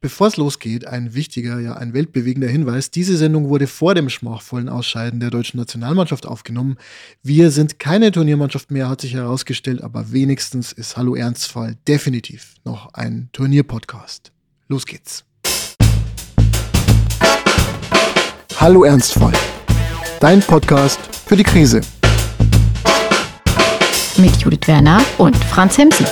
[0.00, 2.92] Bevor es losgeht, ein wichtiger, ja ein weltbewegender Hinweis.
[2.92, 6.76] Diese Sendung wurde vor dem schmachvollen Ausscheiden der deutschen Nationalmannschaft aufgenommen.
[7.24, 12.94] Wir sind keine Turniermannschaft mehr, hat sich herausgestellt, aber wenigstens ist Hallo Ernstfall definitiv noch
[12.94, 14.30] ein Turnierpodcast.
[14.68, 15.24] Los geht's.
[18.60, 19.32] Hallo Ernstfall.
[20.20, 21.80] Dein Podcast für die Krise.
[24.16, 26.06] Mit Judith Werner und Franz Hemsen.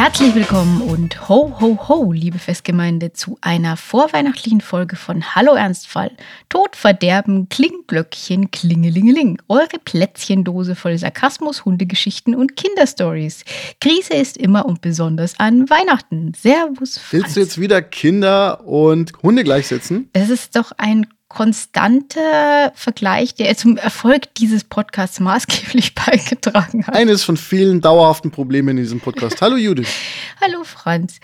[0.00, 6.10] Herzlich willkommen und ho, ho, ho, liebe Festgemeinde, zu einer vorweihnachtlichen Folge von Hallo Ernstfall.
[6.48, 9.42] Tod, Verderben, Klingglöckchen, Klingelingeling.
[9.48, 13.44] Eure Plätzchendose voll Sarkasmus, Hundegeschichten und Kinderstories.
[13.82, 16.32] Krise ist immer und besonders an Weihnachten.
[16.32, 17.12] Servus, Franz.
[17.12, 20.08] Willst du jetzt wieder Kinder und Hunde gleichsetzen?
[20.14, 26.94] Es ist doch ein konstanter Vergleich, der zum Erfolg dieses Podcasts maßgeblich beigetragen hat.
[26.94, 29.40] Eines von vielen dauerhaften Problemen in diesem Podcast.
[29.40, 29.88] Hallo Judith.
[30.40, 31.20] Hallo Franz.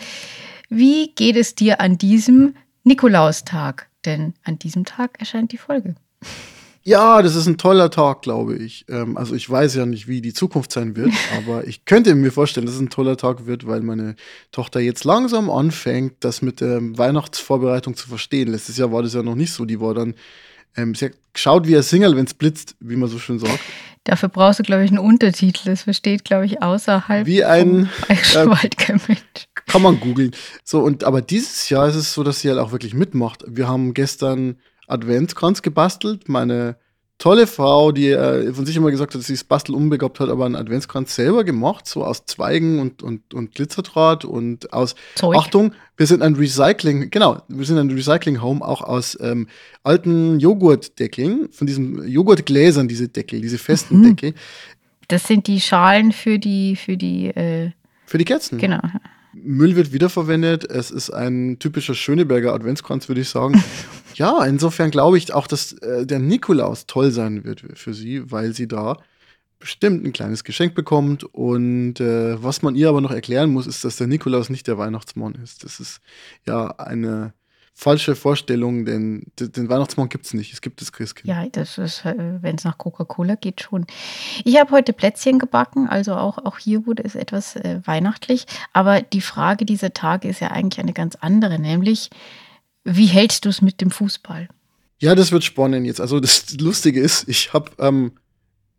[0.70, 3.88] Wie geht es dir an diesem Nikolaustag?
[4.04, 5.96] Denn an diesem Tag erscheint die Folge.
[6.86, 8.84] Ja, das ist ein toller Tag, glaube ich.
[8.88, 12.30] Ähm, also ich weiß ja nicht, wie die Zukunft sein wird, aber ich könnte mir
[12.30, 14.14] vorstellen, dass es ein toller Tag wird, weil meine
[14.52, 18.52] Tochter jetzt langsam anfängt, das mit der Weihnachtsvorbereitung zu verstehen.
[18.52, 19.64] Letztes Jahr war das ja noch nicht so.
[19.64, 20.14] Die war dann,
[20.76, 23.58] ähm, sie hat geschaut wie ein Single, wenn es blitzt, wie man so schön sagt.
[24.04, 25.62] Dafür brauchst du, glaube ich, einen Untertitel.
[25.64, 28.14] Das versteht, glaube ich, außerhalb wie ein äh,
[29.66, 30.30] Kann man googeln.
[30.62, 33.42] So, und aber dieses Jahr ist es so, dass sie halt auch wirklich mitmacht.
[33.48, 36.28] Wir haben gestern Adventskranz gebastelt.
[36.28, 36.76] Meine
[37.18, 40.28] tolle Frau, die äh, von sich immer gesagt hat, dass sie das Bastel unbegabt hat,
[40.28, 45.36] aber einen Adventskranz selber gemacht, so aus Zweigen und, und, und Glitzerdraht und aus Zeug.
[45.36, 49.48] Achtung, wir sind ein Recycling, genau, wir sind ein Recycling-Home, auch aus ähm,
[49.82, 54.16] alten Joghurtdeckeln, von diesen Joghurtgläsern, diese Deckel, diese festen mhm.
[54.16, 54.34] Deckel.
[55.08, 57.70] Das sind die Schalen für die, für die äh
[58.06, 58.58] für die Kerzen.
[58.58, 58.80] Genau.
[59.42, 60.64] Müll wird wiederverwendet.
[60.70, 63.62] Es ist ein typischer Schöneberger Adventskranz, würde ich sagen.
[64.14, 68.54] ja, insofern glaube ich auch, dass äh, der Nikolaus toll sein wird für sie, weil
[68.54, 68.98] sie da
[69.58, 71.24] bestimmt ein kleines Geschenk bekommt.
[71.24, 74.78] Und äh, was man ihr aber noch erklären muss, ist, dass der Nikolaus nicht der
[74.78, 75.64] Weihnachtsmann ist.
[75.64, 76.00] Das ist
[76.46, 77.32] ja eine
[77.78, 80.50] falsche Vorstellung, denn den Weihnachtsmann gibt es nicht.
[80.54, 81.28] Es gibt das Christkind.
[81.28, 83.86] Ja, das ist, äh, wenn es nach Coca-Cola geht, schon.
[84.44, 88.46] Ich habe heute Plätzchen gebacken, also auch, auch hier wurde es etwas äh, weihnachtlich.
[88.72, 92.08] Aber die Frage dieser Tage ist ja eigentlich eine ganz andere, nämlich,
[92.84, 94.48] wie hältst du es mit dem Fußball?
[94.98, 96.00] Ja, das wird spannend jetzt.
[96.00, 98.12] Also das Lustige ist, ich habe ähm,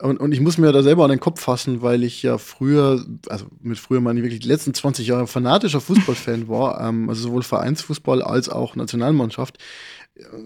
[0.00, 3.04] und, und ich muss mir da selber an den Kopf fassen, weil ich ja früher,
[3.28, 7.22] also mit früher meine ich wirklich die letzten 20 Jahre fanatischer Fußballfan war, ähm, also
[7.22, 9.58] sowohl Vereinsfußball als auch Nationalmannschaft.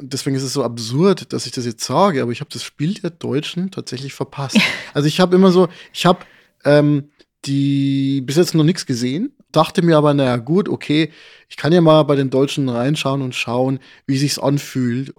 [0.01, 2.95] Deswegen ist es so absurd, dass ich das jetzt sage, aber ich habe das Spiel
[2.95, 4.59] der Deutschen tatsächlich verpasst.
[4.95, 6.21] Also ich habe immer so, ich habe
[6.65, 7.09] ähm,
[7.47, 11.11] die bis jetzt noch nichts gesehen, dachte mir aber, naja, gut, okay,
[11.49, 15.15] ich kann ja mal bei den Deutschen reinschauen und schauen, wie sich's anfühlt.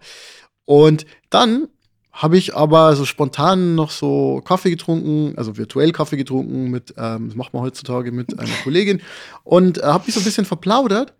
[0.66, 1.68] Und dann
[2.14, 7.28] habe ich aber so spontan noch so Kaffee getrunken, also virtuell Kaffee getrunken mit, ähm,
[7.28, 9.02] das macht man heutzutage mit einer Kollegin
[9.44, 11.14] und äh, habe mich so ein bisschen verplaudert.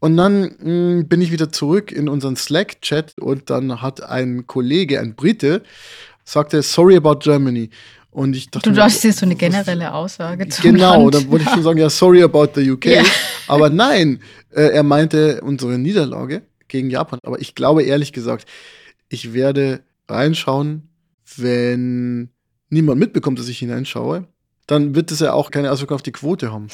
[0.00, 4.46] Und dann mh, mm, bin ich wieder zurück in unseren Slack-Chat und dann hat ein
[4.46, 5.62] Kollege, ein Brite,
[6.24, 7.70] sagte, sorry about Germany.
[8.10, 11.50] Und ich dachte, du darfst jetzt so eine generelle Aussage zu Genau, dann wollte ich
[11.50, 12.84] schon sagen, ja, sorry about the UK.
[12.84, 13.02] Ja.
[13.48, 17.18] Aber nein, äh, er meinte unsere Niederlage gegen Japan.
[17.22, 18.46] Aber ich glaube ehrlich gesagt,
[19.08, 20.88] ich werde reinschauen,
[21.36, 22.30] wenn
[22.70, 24.26] niemand mitbekommt, dass ich hineinschaue,
[24.66, 26.68] dann wird es ja auch keine Auswirkung auf die Quote haben.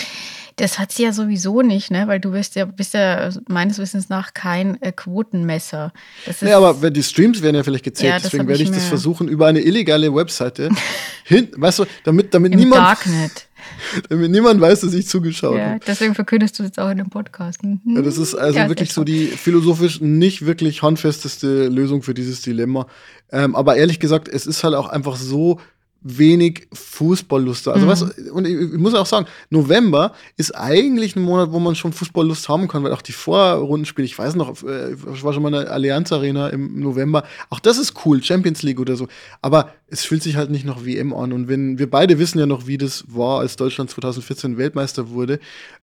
[0.57, 2.07] Das hat sie ja sowieso nicht, ne?
[2.07, 5.93] weil du bist ja, bist ja meines Wissens nach kein äh, Quotenmesser.
[6.27, 8.85] Das ja, aber die Streams werden ja vielleicht gezählt, ja, deswegen werde ich, ich das
[8.85, 10.69] versuchen über eine illegale Webseite
[11.25, 12.83] hin, weißt du, damit, damit niemand.
[12.83, 13.47] Darknet.
[14.09, 15.81] Damit niemand weiß, dass ich zugeschaut ja, habe.
[15.87, 17.63] Deswegen verkündest du jetzt auch in dem Podcast.
[17.63, 17.81] Mhm.
[17.87, 22.43] Ja, das ist also ja, wirklich so die philosophisch nicht wirklich handfesteste Lösung für dieses
[22.43, 22.87] Dilemma.
[23.33, 25.61] Ähm, aber ehrlich gesagt, es ist halt auch einfach so
[26.03, 27.69] wenig Fußballlust.
[27.69, 27.91] Also mhm.
[27.91, 31.93] was, und ich, ich, muss auch sagen, November ist eigentlich ein Monat, wo man schon
[31.93, 35.49] Fußballlust haben kann, weil auch die Vorrundenspiele, ich weiß noch, äh, ich war schon mal
[35.55, 39.09] in der Allianz Arena im November, auch das ist cool, Champions League oder so.
[39.43, 41.33] Aber es fühlt sich halt nicht noch WM an.
[41.33, 45.41] Und wenn wir beide wissen ja noch, wie das war, als Deutschland 2014 Weltmeister wurde.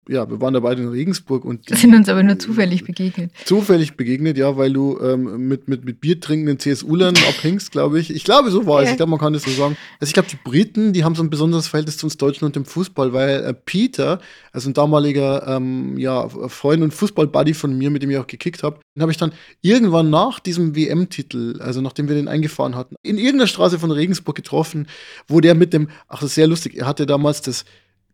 [0.07, 3.31] Ja, wir waren da beide in Regensburg und die, sind uns aber nur zufällig begegnet.
[3.43, 8.15] Zufällig begegnet, ja, weil du ähm, mit, mit, mit Bier trinkenden CSU-Lern abhängst, glaube ich.
[8.15, 8.91] Ich glaube, so war es.
[8.91, 9.75] Ich glaube, man kann das so sagen.
[9.99, 12.45] Es Also ich glaube, die Briten, die haben so ein besonderes Verhältnis zu uns Deutschen
[12.45, 14.21] und dem Fußball, weil äh, Peter,
[14.53, 18.63] also ein damaliger ähm, ja, Freund und Fußball-Buddy von mir, mit dem ich auch gekickt
[18.63, 22.95] habe, den habe ich dann irgendwann nach diesem WM-Titel, also nachdem wir den eingefahren hatten,
[23.03, 24.87] in irgendeiner Straße von Regensburg getroffen,
[25.27, 27.65] wo der mit dem, ach das ist sehr lustig, er hatte damals das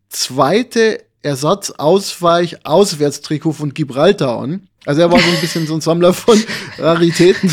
[0.08, 4.66] zweite Ersatzausweich-Auswärtstrikot von Gibraltar an.
[4.84, 6.42] Also er war so ein bisschen so ein Sammler von
[6.78, 7.52] Raritäten.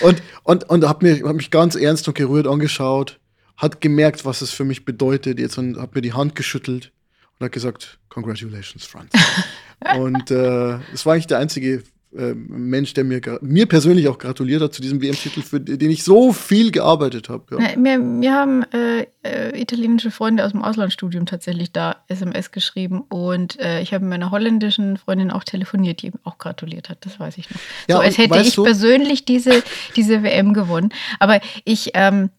[0.00, 3.20] und und, und hat, mir, hat mich ganz ernst und gerührt angeschaut,
[3.62, 6.90] hat gemerkt, was es für mich bedeutet jetzt und hat mir die Hand geschüttelt
[7.38, 9.12] und hat gesagt, Congratulations, Franz.
[9.96, 14.60] und äh, es war eigentlich der einzige äh, Mensch, der mir, mir persönlich auch gratuliert
[14.60, 17.56] hat zu diesem WM-Titel, für den ich so viel gearbeitet habe.
[17.56, 17.70] Ja.
[17.76, 23.58] Wir, wir haben äh, äh, italienische Freunde aus dem Auslandsstudium tatsächlich da SMS geschrieben und
[23.60, 27.18] äh, ich habe mit meiner holländischen Freundin auch telefoniert, die ihm auch gratuliert hat, das
[27.18, 27.60] weiß ich noch.
[27.88, 28.64] Ja, so als hätte ich du?
[28.64, 29.62] persönlich diese,
[29.96, 30.92] diese WM gewonnen.
[31.20, 32.30] Aber ich, ähm,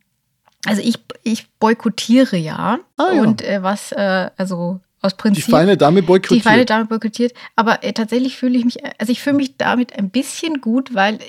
[0.65, 2.79] also ich, ich boykottiere ja.
[2.97, 3.21] Ah, ja.
[3.21, 5.45] Und äh, was, äh, also aus Prinzip.
[5.45, 6.39] Die feine Dame boykottiert.
[6.39, 7.33] Die feine Dame boykottiert.
[7.55, 11.19] Aber äh, tatsächlich fühle ich mich, also ich fühle mich damit ein bisschen gut, weil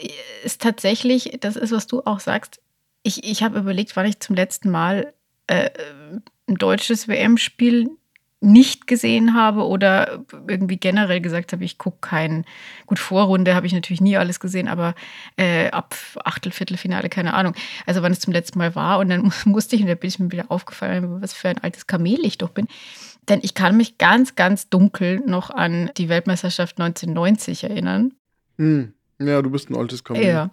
[0.44, 2.60] es tatsächlich, das ist, was du auch sagst,
[3.02, 5.12] ich, ich habe überlegt, wann ich zum letzten Mal
[5.48, 5.70] äh,
[6.48, 7.90] ein deutsches WM-Spiel
[8.44, 12.44] nicht gesehen habe oder irgendwie generell gesagt habe, ich gucke keinen.
[12.86, 14.94] Gut, Vorrunde habe ich natürlich nie alles gesehen, aber
[15.36, 15.94] äh, ab
[16.24, 17.54] Achtel, Viertelfinale, keine Ahnung.
[17.86, 20.18] Also wann es zum letzten Mal war und dann musste ich, und da bin ich
[20.18, 22.68] mir wieder aufgefallen, was für ein altes Kamel ich doch bin.
[23.28, 28.12] Denn ich kann mich ganz, ganz dunkel noch an die Weltmeisterschaft 1990 erinnern.
[28.58, 28.92] Hm.
[29.20, 30.26] Ja, du bist ein altes Kamel.
[30.26, 30.50] Ja.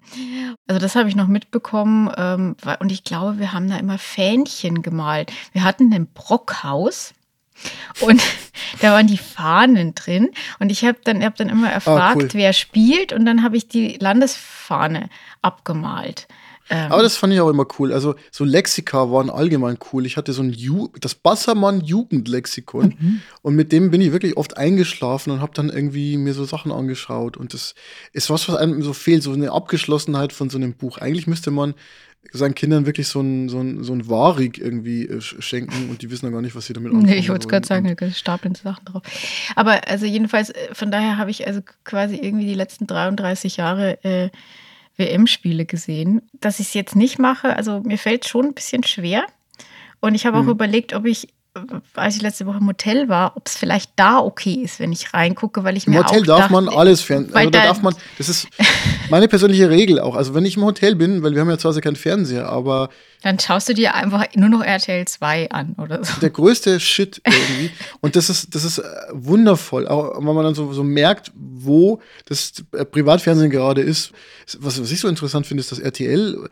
[0.67, 2.11] Also das habe ich noch mitbekommen.
[2.15, 5.33] Ähm, und ich glaube, wir haben da immer Fähnchen gemalt.
[5.51, 7.13] Wir hatten ein Brockhaus.
[8.01, 8.21] Und
[8.81, 10.29] da waren die Fahnen drin.
[10.59, 12.29] Und ich habe dann, hab dann immer ah, erfragt, ah, cool.
[12.33, 13.13] wer spielt.
[13.13, 15.09] Und dann habe ich die Landesfahne
[15.41, 16.27] abgemalt.
[16.71, 17.91] Ähm, Aber das fand ich auch immer cool.
[17.91, 20.05] Also so Lexika waren allgemein cool.
[20.05, 23.21] Ich hatte so ein Ju das Bassermann Jugendlexikon mhm.
[23.41, 26.71] und mit dem bin ich wirklich oft eingeschlafen und habe dann irgendwie mir so Sachen
[26.71, 27.75] angeschaut und das
[28.13, 30.97] ist was, was einem so fehlt, so eine Abgeschlossenheit von so einem Buch.
[30.97, 31.73] Eigentlich müsste man
[32.31, 36.11] seinen Kindern wirklich so ein, so ein, so ein Warig irgendwie äh, schenken und die
[36.11, 38.11] wissen dann gar nicht, was sie damit anfangen Nee, ich wollte es gerade sagen, da
[38.11, 39.03] stapeln Sachen drauf.
[39.55, 44.03] Aber also jedenfalls, äh, von daher habe ich also quasi irgendwie die letzten 33 Jahre
[44.03, 44.29] äh,
[44.97, 46.21] WM-Spiele gesehen.
[46.39, 49.25] Dass ich es jetzt nicht mache, also mir fällt schon ein bisschen schwer.
[49.99, 50.49] Und ich habe auch mhm.
[50.49, 51.27] überlegt, ob ich,
[51.95, 55.13] als ich letzte Woche im Hotel war, ob es vielleicht da okay ist, wenn ich
[55.13, 57.35] reingucke, weil ich Im mir Hotel auch darf dachte, man alles fernsehen.
[57.35, 58.47] Also da darf man, das ist
[59.09, 60.15] meine persönliche Regel auch.
[60.15, 62.89] Also wenn ich im Hotel bin, weil wir haben ja zu Hause keinen Fernseher, aber
[63.21, 66.19] dann schaust du dir einfach nur noch RTL 2 an oder so.
[66.19, 67.71] Der größte Shit irgendwie.
[68.01, 69.87] Und das ist, das ist äh, wundervoll.
[69.87, 74.11] Auch wenn man dann so, so merkt, wo das äh, Privatfernsehen gerade ist.
[74.59, 76.49] Was, was ich so interessant finde, ist, dass RTL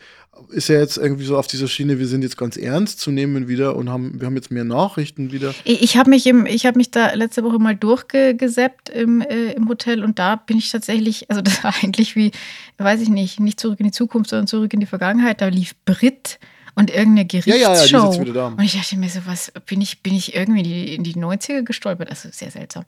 [0.48, 3.48] ist ja jetzt irgendwie so auf dieser Schiene, wir sind jetzt ganz ernst zu nehmen
[3.48, 5.54] wieder und haben, wir haben jetzt mehr Nachrichten wieder.
[5.64, 10.18] Ich habe mich, im, mich da letzte Woche mal durchgesäppt im, äh, im Hotel und
[10.18, 12.30] da bin ich tatsächlich, also das war eigentlich wie,
[12.78, 15.40] weiß ich nicht, nicht zurück in die Zukunft, sondern zurück in die Vergangenheit.
[15.40, 16.38] Da lief Brit
[16.80, 17.54] und irgendeine Gerichtsshow.
[17.54, 18.46] Ja, ja, ja, die wieder da.
[18.46, 21.14] Und ich dachte mir so, was, bin ich, bin ich irgendwie in die, in die
[21.14, 22.10] 90er gestolpert?
[22.10, 22.84] Das ist sehr seltsam.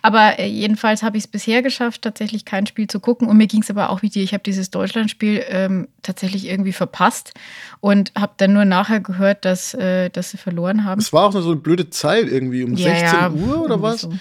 [0.00, 3.28] Aber äh, jedenfalls habe ich es bisher geschafft, tatsächlich kein Spiel zu gucken.
[3.28, 4.22] Und mir ging es aber auch wie dir.
[4.22, 7.34] Ich habe dieses Deutschlandspiel ähm, tatsächlich irgendwie verpasst
[7.80, 11.00] und habe dann nur nachher gehört, dass, äh, dass sie verloren haben.
[11.00, 13.82] Es war auch nur so eine blöde Zeit irgendwie, um ja, 16 ja, Uhr oder
[13.82, 14.02] was?
[14.02, 14.12] So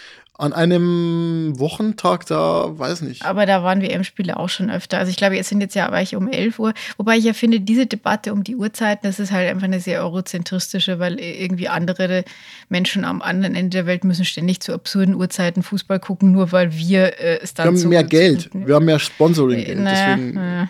[0.41, 3.23] an einem Wochentag da, weiß nicht.
[3.23, 4.97] Aber da waren WM-Spiele auch schon öfter.
[4.97, 6.73] Also ich glaube, jetzt sind jetzt ja war ich um 11 Uhr.
[6.97, 10.01] Wobei ich ja finde, diese Debatte um die Uhrzeiten, das ist halt einfach eine sehr
[10.01, 12.23] eurozentristische, weil irgendwie andere
[12.69, 16.75] Menschen am anderen Ende der Welt müssen ständig zu absurden Uhrzeiten Fußball gucken, nur weil
[16.75, 19.79] wir äh, es dann Wir haben so mehr Geld, wir haben mehr Sponsoring-Geld.
[19.79, 20.69] Naja, deswegen naja.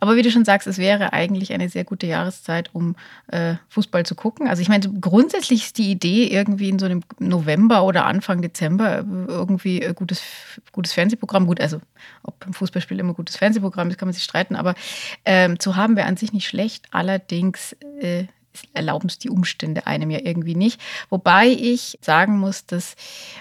[0.00, 2.96] Aber wie du schon sagst, es wäre eigentlich eine sehr gute Jahreszeit, um
[3.28, 4.48] äh, Fußball zu gucken.
[4.48, 9.04] Also ich meine, grundsätzlich ist die Idee, irgendwie in so einem November oder Anfang Dezember
[9.28, 10.22] irgendwie ein gutes,
[10.72, 11.80] gutes Fernsehprogramm, gut, also
[12.22, 14.74] ob ein Fußballspiel immer gutes Fernsehprogramm ist, kann man sich streiten, aber
[15.24, 16.86] ähm, zu haben wäre an sich nicht schlecht.
[16.90, 18.24] Allerdings äh,
[18.72, 20.80] erlauben es die Umstände einem ja irgendwie nicht.
[21.08, 22.96] Wobei ich sagen muss, dass,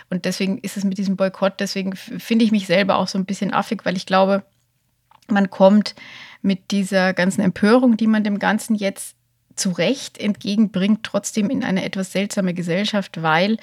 [0.09, 3.25] und deswegen ist es mit diesem Boykott, deswegen finde ich mich selber auch so ein
[3.25, 4.43] bisschen affig, weil ich glaube,
[5.27, 5.95] man kommt
[6.41, 9.15] mit dieser ganzen Empörung, die man dem Ganzen jetzt
[9.55, 13.57] zu Recht entgegenbringt, trotzdem in eine etwas seltsame Gesellschaft, weil,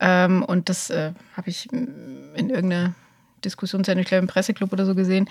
[0.00, 2.94] ähm, und das äh, habe ich in irgendeiner
[3.44, 5.28] Diskussionssendung, ich glaube im Presseclub oder so gesehen,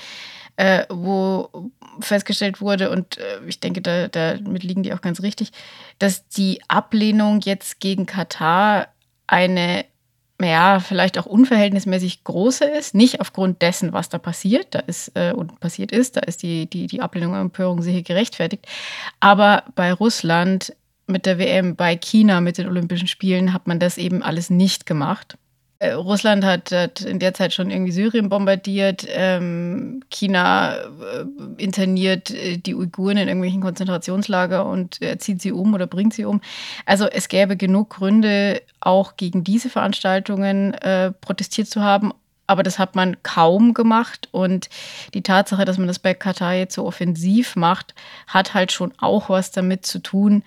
[0.55, 5.51] äh, wo festgestellt wurde, und äh, ich denke, da, damit liegen die auch ganz richtig,
[5.99, 8.87] dass die Ablehnung jetzt gegen Katar
[9.27, 9.85] eine
[10.41, 12.93] ja, vielleicht auch unverhältnismäßig große ist.
[12.93, 16.69] Nicht aufgrund dessen, was da passiert, da ist äh, und passiert ist, da ist die,
[16.69, 18.65] die, die Ablehnung und Empörung sicher gerechtfertigt.
[19.19, 20.75] Aber bei Russland
[21.07, 24.85] mit der WM, bei China mit den Olympischen Spielen hat man das eben alles nicht
[24.85, 25.37] gemacht.
[25.79, 31.25] Äh, Russland hat, hat, in der Zeit schon irgendwie Syrien bombardiert, ähm, China äh,
[31.57, 36.23] interniert äh, die Uiguren in irgendwelchen Konzentrationslager und äh, zieht sie um oder bringt sie
[36.23, 36.39] um.
[36.85, 42.13] Also es gäbe genug Gründe, auch gegen diese Veranstaltungen äh, protestiert zu haben.
[42.47, 44.29] Aber das hat man kaum gemacht.
[44.31, 44.69] Und
[45.13, 47.95] die Tatsache, dass man das bei Katar jetzt so offensiv macht,
[48.27, 50.43] hat halt schon auch was damit zu tun,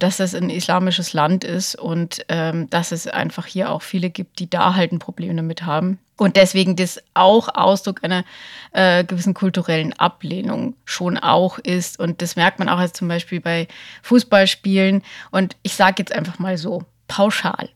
[0.00, 4.40] dass es ein islamisches Land ist und ähm, dass es einfach hier auch viele gibt,
[4.40, 5.98] die da halt ein Problem damit haben.
[6.16, 8.24] Und deswegen das auch Ausdruck einer
[8.72, 11.98] äh, gewissen kulturellen Ablehnung schon auch ist.
[11.98, 13.68] Und das merkt man auch jetzt zum Beispiel bei
[14.02, 15.02] Fußballspielen.
[15.30, 17.70] Und ich sage jetzt einfach mal so, pauschal.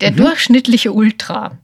[0.00, 0.16] Der mhm.
[0.16, 1.58] durchschnittliche Ultra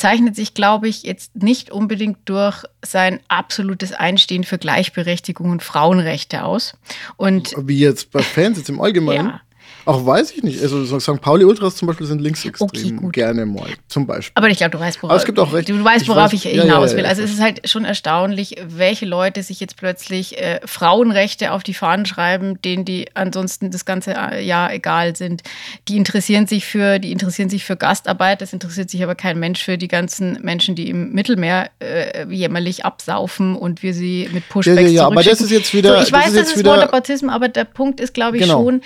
[0.00, 6.44] zeichnet sich, glaube ich, jetzt nicht unbedingt durch sein absolutes Einstehen für Gleichberechtigung und Frauenrechte
[6.44, 6.74] aus.
[7.16, 9.26] Und Wie jetzt bei Fans jetzt im Allgemeinen?
[9.26, 9.40] Ja.
[9.84, 10.62] Auch weiß ich nicht.
[10.62, 11.20] Also St.
[11.20, 12.98] Pauli Ultras zum Beispiel sind linksextrem.
[13.04, 14.32] Okay, Gerne mal, zum Beispiel.
[14.34, 16.52] Aber ich glaube, du weißt, worauf, es gibt auch recht, du weißt, worauf ich, weiß,
[16.52, 17.06] ich hinaus ja, ja, will.
[17.06, 21.74] Also es ist halt schon erstaunlich, welche Leute sich jetzt plötzlich äh, Frauenrechte auf die
[21.74, 25.42] Fahnen schreiben, denen die ansonsten das ganze äh, Jahr egal sind.
[25.88, 29.62] Die interessieren sich für, die interessieren sich für Gastarbeit, das interessiert sich aber kein Mensch
[29.62, 34.76] für die ganzen Menschen, die im Mittelmeer äh, jämmerlich absaufen und wir sie mit Pushbacks
[34.76, 35.96] ja, ja, ja, aber das ist jetzt wieder.
[35.96, 38.64] So, ich weiß, das ist, das ist Whataboutism, aber der Punkt ist, glaube ich, genau.
[38.64, 38.82] schon,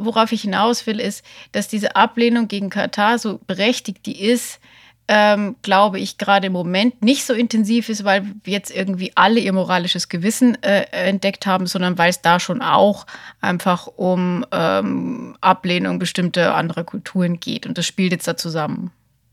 [0.00, 4.60] worauf worauf ich hinaus will, ist, dass diese Ablehnung gegen Katar, so berechtigt die ist,
[5.08, 9.52] ähm, glaube ich, gerade im Moment nicht so intensiv ist, weil jetzt irgendwie alle ihr
[9.52, 13.06] moralisches Gewissen äh, entdeckt haben, sondern weil es da schon auch
[13.40, 17.66] einfach um ähm, Ablehnung bestimmter anderer Kulturen geht.
[17.66, 18.92] Und das spielt jetzt da zusammen.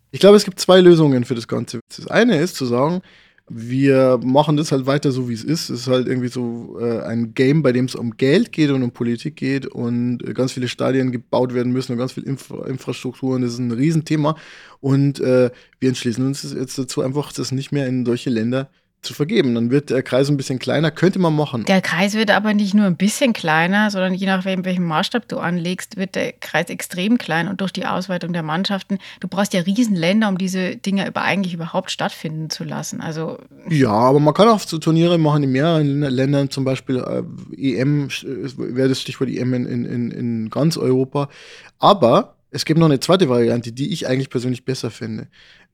[0.09, 1.79] Ich glaube, es gibt zwei Lösungen für das Ganze.
[1.95, 3.03] Das eine ist zu sagen,
[3.49, 5.69] wir machen das halt weiter so, wie es ist.
[5.69, 8.83] Es ist halt irgendwie so äh, ein Game, bei dem es um Geld geht und
[8.83, 12.65] um Politik geht und äh, ganz viele Stadien gebaut werden müssen und ganz viel Infra
[12.67, 14.35] Infrastruktur das ist ein Riesenthema.
[14.81, 15.49] Und äh,
[15.79, 18.69] wir entschließen uns jetzt dazu, einfach das nicht mehr in solche Länder
[19.01, 19.55] zu vergeben.
[19.55, 21.65] Dann wird der Kreis ein bisschen kleiner, könnte man machen.
[21.65, 25.37] Der Kreis wird aber nicht nur ein bisschen kleiner, sondern je nachdem, welchen Maßstab du
[25.37, 28.97] anlegst, wird der Kreis extrem klein und durch die Ausweitung der Mannschaften.
[29.19, 33.01] Du brauchst ja Riesenländer, um diese Dinge über eigentlich überhaupt stattfinden zu lassen.
[33.01, 33.37] Also
[33.69, 37.23] ja, aber man kann auch so Turniere machen in mehreren Ländern, zum Beispiel äh,
[37.55, 38.09] EM,
[38.57, 41.29] wäre das Stichwort EM in, in, in ganz Europa.
[41.79, 45.27] Aber es gibt noch eine zweite Variante, die ich eigentlich persönlich besser finde.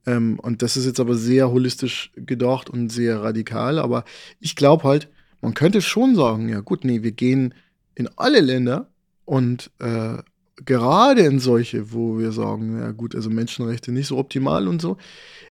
[0.06, 3.78] Ähm, und das ist jetzt aber sehr holistisch gedacht und sehr radikal.
[3.78, 4.04] Aber
[4.40, 5.08] ich glaube halt,
[5.40, 7.54] man könnte schon sagen, ja gut, nee, wir gehen
[7.94, 8.88] in alle Länder
[9.24, 10.18] und äh,
[10.64, 14.96] gerade in solche, wo wir sagen, ja gut, also Menschenrechte nicht so optimal und so,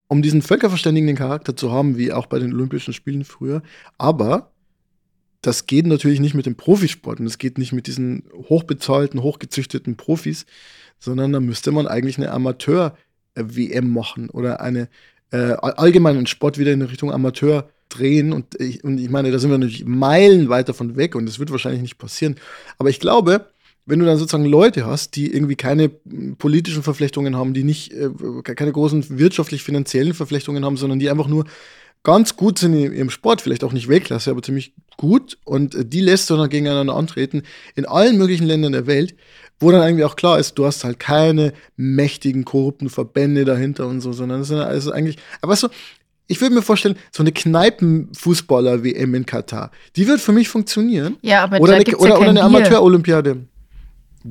[0.08, 3.62] um diesen völkerverständigenden Charakter zu haben, wie auch bei den Olympischen Spielen früher.
[3.98, 4.51] Aber
[5.42, 9.96] das geht natürlich nicht mit dem Profisport und das geht nicht mit diesen hochbezahlten, hochgezüchteten
[9.96, 10.46] Profis,
[11.00, 12.98] sondern da müsste man eigentlich eine Amateur-
[13.38, 14.89] WM machen oder eine
[15.32, 18.34] äh, allgemeinen Sport wieder in Richtung Amateur drehen.
[18.34, 21.51] Und ich, und ich meine, da sind wir natürlich meilenweit davon weg und das wird
[21.51, 22.36] wahrscheinlich nicht passieren.
[22.77, 23.48] Aber ich glaube,
[23.86, 25.89] wenn du dann sozusagen Leute hast, die irgendwie keine
[26.38, 28.10] politischen Verflechtungen haben, die nicht äh,
[28.44, 31.46] keine großen wirtschaftlich-finanziellen Verflechtungen haben, sondern die einfach nur
[32.08, 35.86] ganz gut sind in ihrem Sport, vielleicht auch nicht Weltklasse, aber ziemlich gut und äh,
[35.86, 37.44] die lässt du dann gegeneinander antreten
[37.76, 39.14] in allen möglichen Ländern der Welt
[39.60, 44.02] wo dann irgendwie auch klar ist, du hast halt keine mächtigen, korrupten Verbände dahinter und
[44.02, 45.68] so, sondern es ist also eigentlich, aber weißt du,
[46.28, 51.18] ich würde mir vorstellen, so eine Kneipenfußballer-WM in Katar, die wird für mich funktionieren.
[51.22, 53.46] Ja, aber oder eine, oder, ja oder eine Amateur-Olympiade.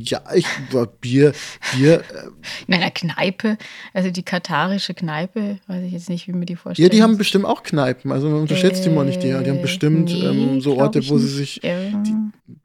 [0.01, 1.33] Ja, ich war Bier,
[1.75, 2.01] Bier.
[2.01, 2.29] Äh
[2.67, 3.57] In einer Kneipe,
[3.95, 6.87] also die katarische Kneipe, weiß ich jetzt nicht, wie mir die vorstellen.
[6.87, 9.23] Ja, die haben bestimmt auch Kneipen, also man unterschätzt äh, die mal nicht.
[9.23, 12.15] Die, die haben bestimmt nee, ähm, so Orte, wo sie sich, die,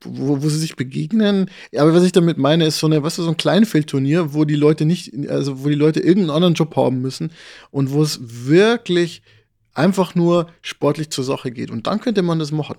[0.04, 1.50] wo, wo sie sich begegnen.
[1.72, 4.46] Ja, aber was ich damit meine, ist so eine, was ist so ein Kleinfeldturnier, wo
[4.46, 7.32] die Leute nicht, also wo die Leute irgendeinen anderen Job haben müssen
[7.70, 9.22] und wo es wirklich
[9.74, 11.72] einfach nur sportlich zur Sache geht.
[11.72, 12.78] Und dann könnte man das machen.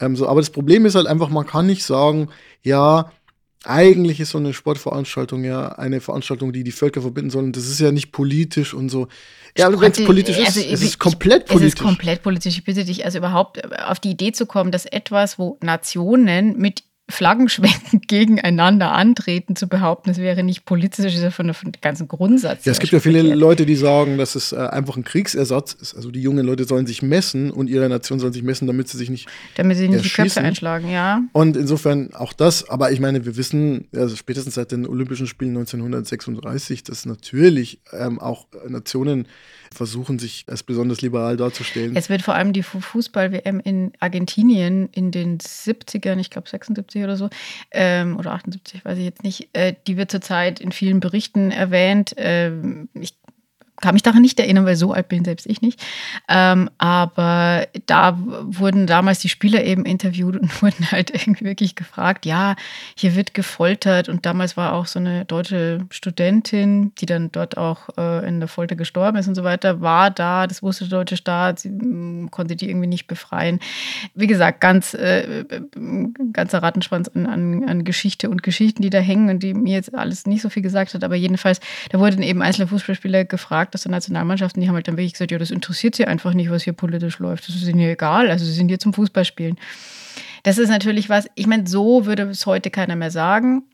[0.00, 2.28] Ähm, so, aber das Problem ist halt einfach, man kann nicht sagen,
[2.62, 3.12] ja,
[3.64, 7.44] eigentlich ist so eine Sportveranstaltung ja eine Veranstaltung, die die Völker verbinden soll.
[7.44, 9.08] Und das ist ja nicht politisch und so.
[9.56, 11.68] Ja, wenn es politisch ist, also, es ist komplett politisch.
[11.68, 12.56] Es ist komplett politisch.
[12.56, 16.84] Ich bitte dich, also überhaupt auf die Idee zu kommen, dass etwas, wo Nationen mit
[17.10, 22.08] Flaggenschwenken gegeneinander antreten, zu behaupten, es wäre nicht politisch, ist ja von, von dem ganzen
[22.08, 22.64] Grundsatz.
[22.64, 25.94] Ja, es gibt ja viele Leute, die sagen, dass es äh, einfach ein Kriegsersatz ist.
[25.94, 28.98] Also die jungen Leute sollen sich messen und ihre Nation soll sich messen, damit sie
[28.98, 31.22] sich nicht Damit sie nicht die Köpfe einschlagen, ja.
[31.32, 35.56] Und insofern auch das, aber ich meine, wir wissen, also spätestens seit den Olympischen Spielen
[35.56, 39.26] 1936, dass natürlich ähm, auch Nationen
[39.72, 41.96] versuchen, sich als besonders liberal darzustellen.
[41.96, 47.16] Es wird vor allem die Fußball-WM in Argentinien in den 70ern, ich glaube 76 oder
[47.16, 47.30] so,
[47.70, 52.14] ähm, oder 78, weiß ich jetzt nicht, äh, die wird zurzeit in vielen Berichten erwähnt.
[52.16, 53.14] Ähm, ich
[53.80, 55.80] kann mich daran nicht erinnern, weil so alt bin selbst ich nicht.
[56.28, 62.26] Ähm, aber da wurden damals die Spieler eben interviewt und wurden halt irgendwie wirklich gefragt,
[62.26, 62.56] ja,
[62.94, 64.08] hier wird gefoltert.
[64.08, 68.48] Und damals war auch so eine deutsche Studentin, die dann dort auch äh, in der
[68.48, 72.30] Folter gestorben ist und so weiter, war da, das wusste der deutsche Staat, sie mm,
[72.30, 73.60] konnte die irgendwie nicht befreien.
[74.14, 75.44] Wie gesagt, ganz äh,
[76.32, 79.94] ganzer Rattenschwanz an, an, an Geschichte und Geschichten, die da hängen und die mir jetzt
[79.94, 81.04] alles nicht so viel gesagt hat.
[81.04, 81.60] Aber jedenfalls,
[81.90, 85.12] da wurden eben einzelne Fußballspieler gefragt, aus der Nationalmannschaft und die haben halt dann wirklich
[85.12, 87.48] gesagt, ja, das interessiert sie einfach nicht, was hier politisch läuft.
[87.48, 88.30] Das ist ihnen egal.
[88.30, 89.58] Also sie sind hier zum Fußballspielen.
[90.42, 93.64] Das ist natürlich was, ich meine, so würde es heute keiner mehr sagen.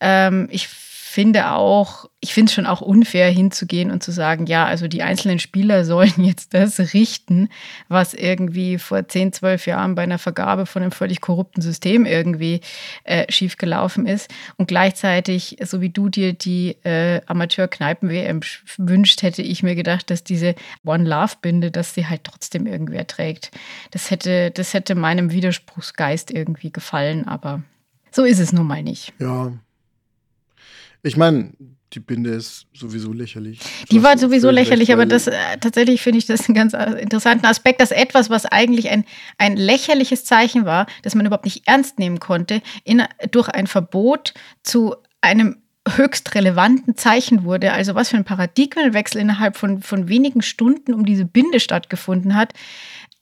[0.00, 0.68] Ähm, ich
[1.12, 5.02] finde auch, ich finde es schon auch unfair hinzugehen und zu sagen, ja, also die
[5.02, 7.50] einzelnen Spieler sollen jetzt das richten,
[7.88, 12.62] was irgendwie vor 10, 12 Jahren bei einer Vergabe von einem völlig korrupten System irgendwie
[13.04, 14.32] äh, schiefgelaufen ist.
[14.56, 18.40] Und gleichzeitig, so wie du dir die äh, Amateur-Kneipen-WM
[18.78, 20.54] wünscht, hätte ich mir gedacht, dass diese
[20.86, 23.50] One-Love-Binde, dass sie halt trotzdem irgendwer trägt.
[23.90, 27.62] Das hätte, das hätte meinem Widerspruchsgeist irgendwie gefallen, aber
[28.10, 29.12] so ist es nun mal nicht.
[29.18, 29.52] Ja,
[31.02, 31.52] ich meine,
[31.92, 33.58] die Binde ist sowieso lächerlich.
[33.90, 37.00] Die war sowieso lächerlich, recht, aber das äh, tatsächlich finde ich das einen ganz äh,
[37.00, 39.04] interessanten Aspekt, dass etwas, was eigentlich ein,
[39.36, 44.32] ein lächerliches Zeichen war, das man überhaupt nicht ernst nehmen konnte, in, durch ein Verbot
[44.62, 45.56] zu einem
[45.96, 47.72] höchst relevanten Zeichen wurde.
[47.72, 52.54] Also was für ein Paradigmenwechsel innerhalb von, von wenigen Stunden um diese Binde stattgefunden hat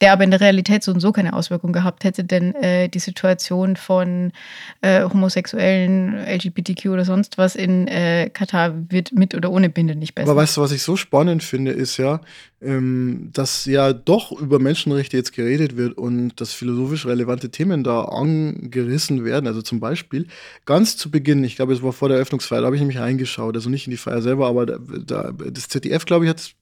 [0.00, 2.99] der aber in der Realität so und so keine Auswirkung gehabt hätte, denn äh, die
[2.99, 4.33] Situation von
[4.80, 10.14] äh, Homosexuellen, LGBTQ oder sonst was in äh, Katar wird mit oder ohne Binde nicht
[10.14, 10.30] besser.
[10.30, 12.21] Aber weißt du, was ich so spannend finde, ist ja,
[12.62, 18.02] ähm, dass ja doch über Menschenrechte jetzt geredet wird und dass philosophisch relevante Themen da
[18.02, 19.47] angerissen werden.
[19.47, 20.26] Also zum Beispiel
[20.66, 23.54] ganz zu Beginn, ich glaube, es war vor der Eröffnungsfeier, da habe ich nämlich reingeschaut,
[23.54, 26.54] also nicht in die Feier selber, aber da, da, das ZDF, glaube ich, hat,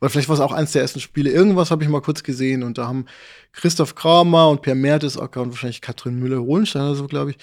[0.00, 2.62] oder vielleicht war es auch eins der ersten Spiele, irgendwas habe ich mal kurz gesehen
[2.68, 3.06] und da haben
[3.52, 7.36] Christoph Kramer und Per Mertesacker und wahrscheinlich Katrin Müller-Hohenstein oder so, glaube ich,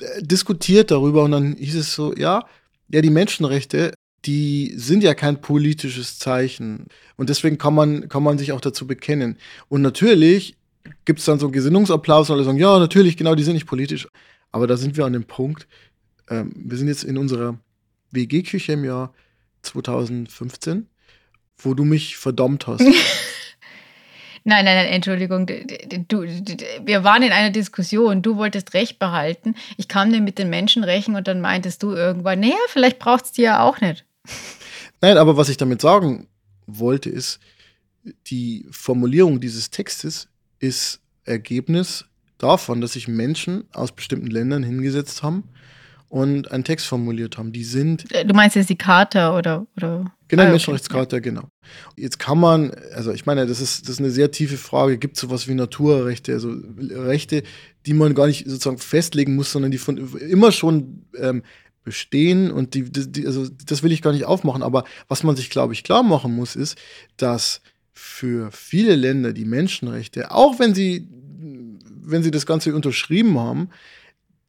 [0.00, 2.44] äh, diskutiert darüber und dann hieß es so, ja,
[2.88, 3.92] ja, die Menschenrechte
[4.26, 6.86] die sind ja kein politisches Zeichen.
[7.16, 9.36] Und deswegen kann man, kann man sich auch dazu bekennen.
[9.68, 10.56] Und natürlich
[11.04, 14.08] gibt es dann so Gesinnungsapplaus und alle sagen, ja, natürlich, genau, die sind nicht politisch.
[14.50, 15.66] Aber da sind wir an dem Punkt,
[16.30, 17.58] ähm, wir sind jetzt in unserer
[18.12, 19.12] WG-Küche im Jahr
[19.62, 20.86] 2015,
[21.58, 22.84] wo du mich verdammt hast.
[24.46, 25.46] Nein, nein, nein, Entschuldigung.
[25.46, 28.20] Du, wir waren in einer Diskussion.
[28.20, 29.54] Du wolltest Recht behalten.
[29.78, 33.32] Ich kam dir mit den Menschenrechten und dann meintest du irgendwann, naja, vielleicht braucht es
[33.32, 34.04] die ja auch nicht.
[35.00, 36.28] Nein, aber was ich damit sagen
[36.66, 37.40] wollte, ist,
[38.26, 40.28] die Formulierung dieses Textes
[40.58, 42.04] ist Ergebnis
[42.36, 45.44] davon, dass sich Menschen aus bestimmten Ländern hingesetzt haben
[46.10, 47.52] und einen Text formuliert haben.
[47.52, 48.04] Die sind.
[48.12, 49.66] Du meinst jetzt die Charta oder.
[49.76, 50.13] oder?
[50.28, 50.52] Genau, ah, okay.
[50.52, 51.48] Menschenrechtscharta, genau.
[51.96, 54.98] Jetzt kann man, also ich meine, das ist, das ist eine sehr tiefe Frage.
[54.98, 57.42] Gibt es sowas wie Naturrechte, also Rechte,
[57.86, 61.42] die man gar nicht sozusagen festlegen muss, sondern die von immer schon ähm,
[61.84, 65.50] bestehen und die, die, also das will ich gar nicht aufmachen, aber was man sich,
[65.50, 66.78] glaube ich, klar machen muss, ist,
[67.18, 67.60] dass
[67.92, 71.08] für viele Länder die Menschenrechte, auch wenn sie,
[72.02, 73.68] wenn sie das Ganze unterschrieben haben,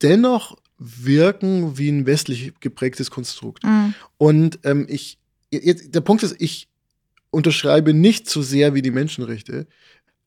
[0.01, 3.63] dennoch wirken wie ein westlich geprägtes Konstrukt.
[3.63, 3.93] Mhm.
[4.17, 5.19] Und ähm, ich,
[5.51, 6.67] der Punkt ist, ich
[7.31, 9.67] unterschreibe nicht so sehr wie die Menschenrechte.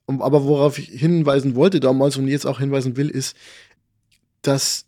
[0.07, 3.37] Aber worauf ich hinweisen wollte damals und jetzt auch hinweisen will, ist,
[4.43, 4.87] dass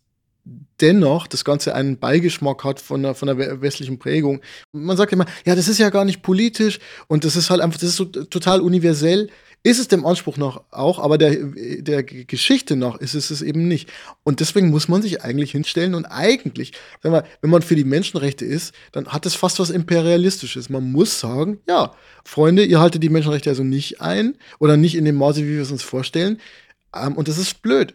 [0.79, 4.41] dennoch das Ganze einen Beigeschmack hat von der, von der westlichen Prägung.
[4.71, 7.79] Man sagt immer, ja, das ist ja gar nicht politisch und das ist halt einfach,
[7.79, 9.29] das ist so total universell.
[9.63, 13.67] Ist es dem Anspruch nach auch, aber der, der Geschichte nach ist es es eben
[13.67, 13.91] nicht.
[14.23, 17.83] Und deswegen muss man sich eigentlich hinstellen und eigentlich, wenn man, wenn man für die
[17.83, 20.69] Menschenrechte ist, dann hat es fast was Imperialistisches.
[20.69, 21.93] Man muss sagen, ja,
[22.25, 25.61] Freunde, ihr haltet die Menschenrechte also nicht ein oder nicht in dem Maße, wie wir
[25.61, 26.39] es uns vorstellen.
[26.95, 27.93] Ähm, und das ist blöd.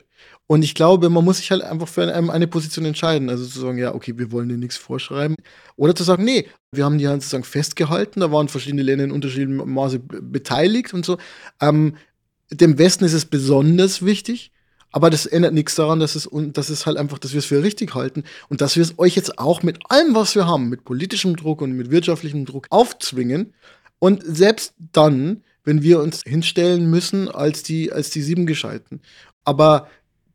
[0.49, 3.31] Und ich glaube, man muss sich halt einfach für eine Position entscheiden.
[3.31, 5.37] Also zu sagen, ja, okay, wir wollen dir nichts vorschreiben.
[5.77, 9.11] Oder zu sagen, nee, wir haben die halt sozusagen festgehalten, da waren verschiedene Länder in
[9.11, 11.19] unterschiedlichem Maße beteiligt und so.
[11.61, 11.97] Ähm,
[12.51, 14.53] dem Westen ist es besonders wichtig,
[14.97, 17.45] Aber das ändert nichts daran, dass es, und das ist halt einfach, dass wir es
[17.45, 20.71] für richtig halten und dass wir es euch jetzt auch mit allem, was wir haben,
[20.71, 23.53] mit politischem Druck und mit wirtschaftlichem Druck aufzwingen.
[23.99, 29.01] Und selbst dann, wenn wir uns hinstellen müssen als die, als die sieben Gescheiten.
[29.45, 29.89] Aber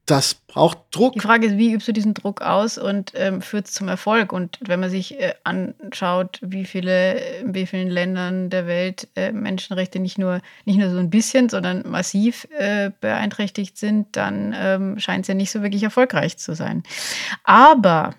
[0.05, 1.13] das braucht Druck.
[1.13, 4.33] Die Frage ist, wie übst du diesen Druck aus und ähm, führt es zum Erfolg?
[4.33, 9.31] Und wenn man sich äh, anschaut, wie viele, in wie vielen Ländern der Welt äh,
[9.31, 14.99] Menschenrechte nicht nur, nicht nur so ein bisschen, sondern massiv äh, beeinträchtigt sind, dann ähm,
[14.99, 16.83] scheint es ja nicht so wirklich erfolgreich zu sein.
[17.43, 18.15] Aber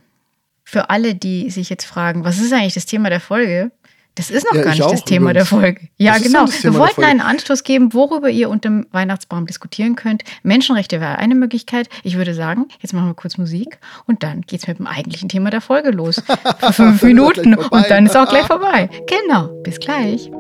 [0.65, 3.73] für alle, die sich jetzt fragen, was ist eigentlich das Thema der Folge?
[4.15, 5.49] Das ist noch ja, gar nicht das Thema übrigens.
[5.49, 5.89] der Folge.
[5.97, 6.47] Ja, das genau.
[6.47, 10.23] Wir wollten einen Anstoß geben, worüber ihr unter dem Weihnachtsbaum diskutieren könnt.
[10.43, 11.89] Menschenrechte wäre eine Möglichkeit.
[12.03, 15.31] Ich würde sagen, jetzt machen wir kurz Musik und dann geht es mit dem eigentlichen
[15.31, 16.23] Thema der Folge los.
[16.61, 18.91] Für fünf Minuten und dann ist auch gleich vorbei.
[19.07, 19.47] Genau.
[19.63, 20.31] Bis gleich.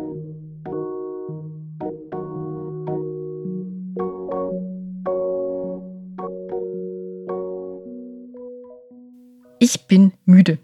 [9.59, 10.59] Ich bin müde.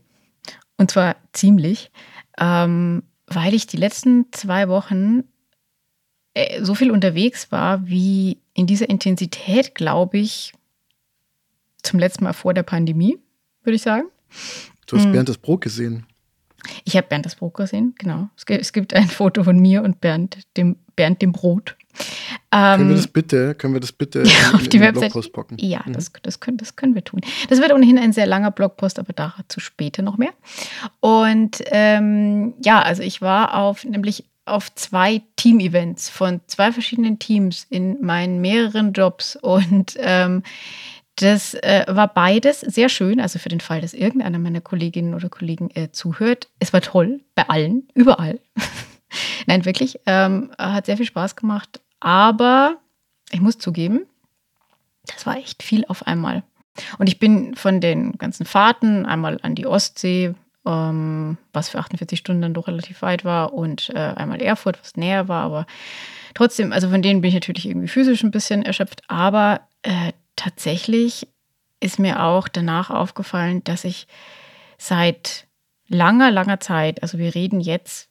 [0.77, 1.91] Und zwar ziemlich
[2.39, 5.25] ähm, weil ich die letzten zwei Wochen
[6.35, 10.53] äh, so viel unterwegs war, wie in dieser Intensität, glaube ich,
[11.83, 13.19] zum letzten Mal vor der Pandemie,
[13.63, 14.05] würde ich sagen.
[14.87, 15.13] Du hast hm.
[15.13, 16.07] Bernd das Brot gesehen.
[16.85, 18.29] Ich habe Bernd das Brot gesehen, genau.
[18.37, 21.77] Es gibt, es gibt, ein Foto von mir und Bernd, dem, Bernd dem Brot.
[22.51, 25.33] Ähm, können wir das bitte, können wir das bitte ja, auf in, die Website Blogpost
[25.33, 25.57] packen?
[25.59, 25.93] Ja, mhm.
[25.93, 27.21] das, das, können, das können wir tun.
[27.49, 30.33] Das wird ohnehin ein sehr langer Blogpost, aber dazu später noch mehr.
[31.01, 37.67] Und ähm, ja, also ich war auf nämlich auf zwei Team-Events von zwei verschiedenen Teams
[37.69, 40.43] in meinen mehreren Jobs und ähm,
[41.17, 45.29] das äh, war beides sehr schön, also für den Fall, dass irgendeiner meiner Kolleginnen oder
[45.29, 46.49] Kollegen äh, zuhört.
[46.61, 48.39] Es war toll, bei allen, überall.
[49.47, 51.81] Nein, wirklich, ähm, hat sehr viel Spaß gemacht.
[52.01, 52.77] Aber
[53.31, 54.07] ich muss zugeben,
[55.07, 56.43] das war echt viel auf einmal.
[56.99, 60.35] Und ich bin von den ganzen Fahrten einmal an die Ostsee,
[60.65, 64.97] ähm, was für 48 Stunden dann doch relativ weit war, und äh, einmal Erfurt, was
[64.97, 65.67] näher war, aber
[66.35, 71.27] trotzdem, also von denen bin ich natürlich irgendwie physisch ein bisschen erschöpft, aber äh, tatsächlich
[71.81, 74.07] ist mir auch danach aufgefallen, dass ich
[74.79, 75.47] seit
[75.89, 78.08] langer, langer Zeit, also wir reden jetzt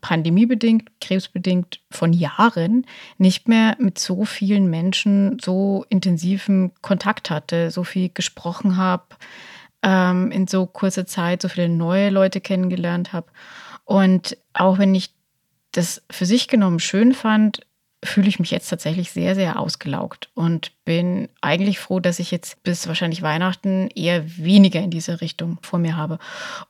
[0.00, 2.86] pandemiebedingt, krebsbedingt von Jahren
[3.18, 9.04] nicht mehr mit so vielen Menschen so intensiven Kontakt hatte, so viel gesprochen habe,
[9.82, 13.28] ähm, in so kurzer Zeit so viele neue Leute kennengelernt habe.
[13.84, 15.10] Und auch wenn ich
[15.72, 17.60] das für sich genommen schön fand,
[18.02, 22.62] fühle ich mich jetzt tatsächlich sehr, sehr ausgelaugt und bin eigentlich froh, dass ich jetzt
[22.62, 26.18] bis wahrscheinlich Weihnachten eher weniger in diese Richtung vor mir habe.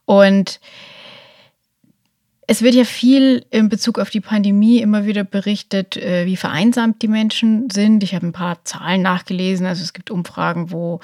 [0.06, 0.60] Und
[2.50, 7.00] es wird ja viel in Bezug auf die Pandemie immer wieder berichtet, äh, wie vereinsamt
[7.00, 8.02] die Menschen sind.
[8.02, 9.66] Ich habe ein paar Zahlen nachgelesen.
[9.66, 10.98] Also es gibt Umfragen, wo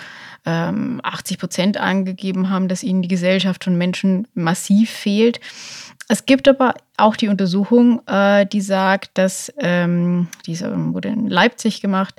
[0.45, 5.39] 80 ähm, Prozent angegeben haben, dass ihnen die Gesellschaft von Menschen massiv fehlt.
[6.09, 11.81] Es gibt aber auch die Untersuchung, äh, die sagt, dass, ähm, die wurde in Leipzig
[11.81, 12.15] gemacht,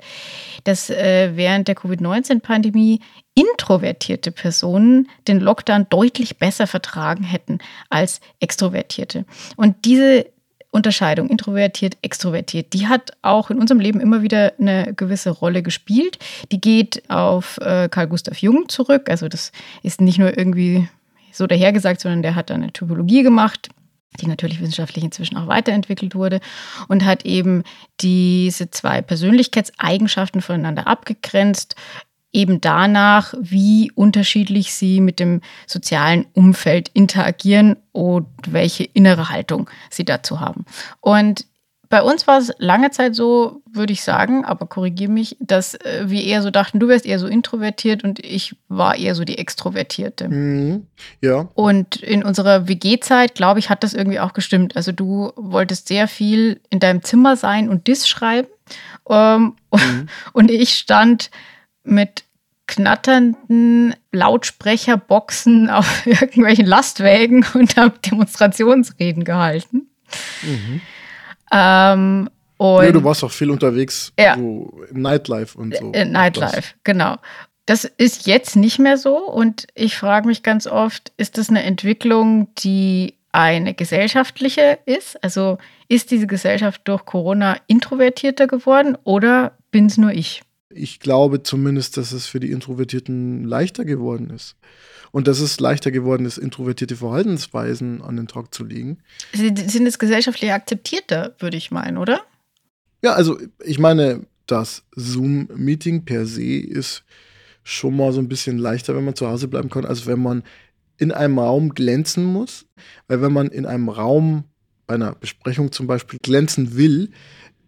[0.64, 3.00] dass äh, während der Covid-19-Pandemie
[3.34, 9.24] introvertierte Personen den Lockdown deutlich besser vertragen hätten als extrovertierte.
[9.56, 10.26] Und diese
[10.70, 16.18] Unterscheidung, introvertiert, extrovertiert, die hat auch in unserem Leben immer wieder eine gewisse Rolle gespielt.
[16.52, 19.08] Die geht auf äh, Carl Gustav Jung zurück.
[19.08, 19.50] Also das
[19.82, 20.88] ist nicht nur irgendwie
[21.32, 23.70] so dahergesagt, sondern der hat da eine Typologie gemacht
[24.20, 26.40] die natürlich wissenschaftlich inzwischen auch weiterentwickelt wurde
[26.88, 27.62] und hat eben
[28.00, 31.76] diese zwei Persönlichkeitseigenschaften voneinander abgegrenzt,
[32.32, 40.04] eben danach, wie unterschiedlich sie mit dem sozialen Umfeld interagieren und welche innere Haltung sie
[40.04, 40.64] dazu haben.
[41.00, 41.46] Und
[41.88, 46.04] bei uns war es lange Zeit so, würde ich sagen, aber korrigiere mich, dass äh,
[46.06, 49.38] wir eher so dachten, du wärst eher so introvertiert und ich war eher so die
[49.38, 50.28] Extrovertierte.
[50.28, 50.86] Mhm.
[51.22, 51.48] Ja.
[51.54, 54.76] Und in unserer WG-Zeit, glaube ich, hat das irgendwie auch gestimmt.
[54.76, 58.48] Also du wolltest sehr viel in deinem Zimmer sein und Dis schreiben.
[59.08, 60.08] Ähm, mhm.
[60.32, 61.30] Und ich stand
[61.84, 62.24] mit
[62.66, 69.88] knatternden Lautsprecherboxen auf irgendwelchen Lastwägen und habe Demonstrationsreden gehalten.
[70.42, 70.82] Mhm.
[71.52, 72.28] Ähm,
[72.60, 74.36] ja, du warst auch viel unterwegs, ja.
[74.36, 75.92] so im Nightlife und so.
[75.92, 77.16] In Nightlife, genau.
[77.66, 81.62] Das ist jetzt nicht mehr so und ich frage mich ganz oft, ist das eine
[81.62, 85.22] Entwicklung, die eine gesellschaftliche ist?
[85.22, 90.42] Also ist diese Gesellschaft durch Corona introvertierter geworden oder bin es nur ich?
[90.70, 94.56] Ich glaube zumindest, dass es für die Introvertierten leichter geworden ist
[95.12, 98.98] und dass es leichter geworden ist, introvertierte Verhaltensweisen an den Tag zu legen.
[99.32, 102.20] Sie sind es gesellschaftlich akzeptierter, würde ich meinen, oder?
[103.02, 107.04] Ja, also ich meine, das Zoom-Meeting per se ist
[107.62, 110.42] schon mal so ein bisschen leichter, wenn man zu Hause bleiben kann, als wenn man
[110.96, 112.66] in einem Raum glänzen muss.
[113.06, 114.44] Weil wenn man in einem Raum
[114.86, 117.10] bei einer Besprechung zum Beispiel glänzen will,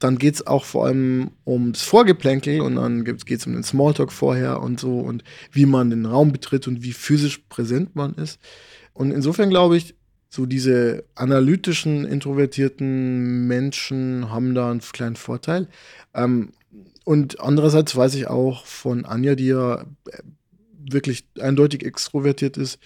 [0.01, 4.11] dann geht es auch vor allem ums Vorgeplänkel und dann geht es um den Smalltalk
[4.11, 8.41] vorher und so und wie man den Raum betritt und wie physisch präsent man ist.
[8.95, 9.95] Und insofern glaube ich,
[10.31, 15.69] so diese analytischen, introvertierten Menschen haben da einen kleinen Vorteil.
[16.15, 16.53] Ähm,
[17.05, 20.23] und andererseits weiß ich auch von Anja, die ja äh,
[20.79, 22.79] wirklich eindeutig extrovertiert ist,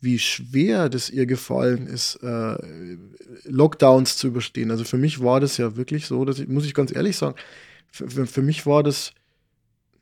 [0.00, 2.56] wie schwer das ihr gefallen ist, äh,
[3.44, 4.70] Lockdowns zu überstehen.
[4.70, 7.34] Also für mich war das ja wirklich so, dass ich, muss ich ganz ehrlich sagen,
[7.90, 9.12] für, für mich war das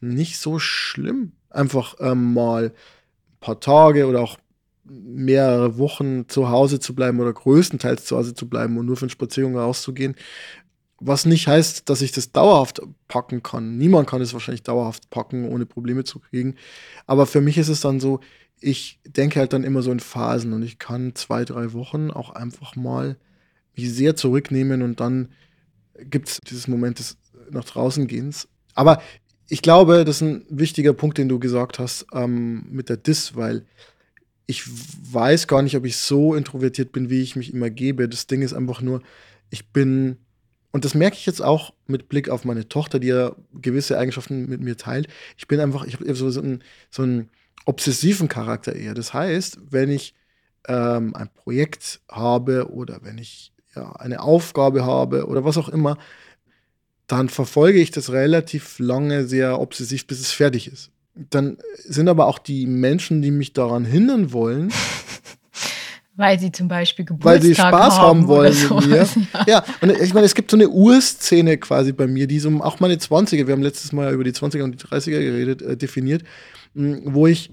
[0.00, 4.38] nicht so schlimm, einfach ähm, mal ein paar Tage oder auch
[4.85, 9.06] mehrere Wochen zu Hause zu bleiben oder größtenteils zu Hause zu bleiben und nur für
[9.06, 10.14] eine Spaziergang rauszugehen.
[10.98, 13.76] Was nicht heißt, dass ich das dauerhaft packen kann.
[13.76, 16.54] Niemand kann es wahrscheinlich dauerhaft packen, ohne Probleme zu kriegen.
[17.06, 18.20] Aber für mich ist es dann so,
[18.61, 22.31] ich denke halt dann immer so in Phasen und ich kann zwei, drei Wochen auch
[22.31, 23.16] einfach mal
[23.77, 25.29] mich sehr zurücknehmen und dann
[25.99, 27.16] gibt es dieses Moment des
[27.51, 28.49] nach draußen gehens.
[28.75, 29.01] Aber
[29.49, 33.37] ich glaube, das ist ein wichtiger Punkt, den du gesagt hast ähm, mit der Dis,
[33.37, 33.64] weil
[34.47, 34.64] ich
[35.12, 38.09] weiß gar nicht, ob ich so introvertiert bin, wie ich mich immer gebe.
[38.09, 39.03] Das Ding ist einfach nur,
[39.51, 40.16] ich bin,
[40.73, 44.49] und das merke ich jetzt auch mit Blick auf meine Tochter, die ja gewisse Eigenschaften
[44.49, 45.09] mit mir teilt.
[45.37, 47.31] Ich bin einfach, ich habe so, so, einen, so einen
[47.66, 48.94] obsessiven Charakter eher.
[48.94, 50.14] Das heißt, wenn ich
[50.66, 55.98] ähm, ein Projekt habe oder wenn ich ja, eine Aufgabe habe oder was auch immer,
[57.07, 60.90] dann verfolge ich das relativ lange sehr obsessiv, bis es fertig ist.
[61.14, 64.72] Dann sind aber auch die Menschen, die mich daran hindern wollen,
[66.16, 69.07] weil sie zum Beispiel Geburtstag Weil sie Spaß haben, haben wollen mit mir.
[69.33, 69.44] Ja.
[69.46, 72.81] ja, und ich meine, es gibt so eine Urszene quasi bei mir, die so auch
[72.81, 76.22] meine 20er, wir haben letztes Mal über die 20er und die 30er geredet, äh, definiert,
[76.76, 77.50] wo ich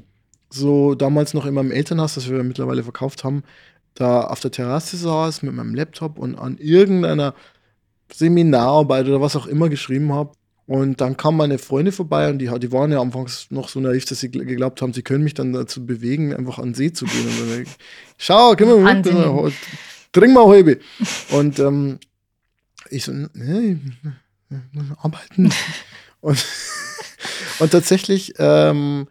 [0.49, 3.43] so damals noch in meinem Elternhaus, das wir mittlerweile verkauft haben,
[3.95, 7.33] da auf der Terrasse saß mit meinem Laptop und an irgendeiner
[8.12, 10.31] Seminararbeit oder was auch immer geschrieben habe.
[10.65, 14.05] Und dann kam meine Freunde vorbei und die, die waren ja anfangs noch so naiv,
[14.05, 17.05] dass sie geglaubt haben, sie können mich dann dazu bewegen, einfach an den See zu
[17.05, 17.27] gehen.
[17.27, 17.65] Und dann,
[18.17, 19.53] Schau, komm mal mit,
[20.13, 20.79] trink mal halbe.
[21.31, 21.99] Und ähm,
[22.89, 23.77] ich so, nee,
[25.01, 25.51] arbeiten.
[26.21, 26.45] und,
[27.63, 29.08] und tatsächlich ähm,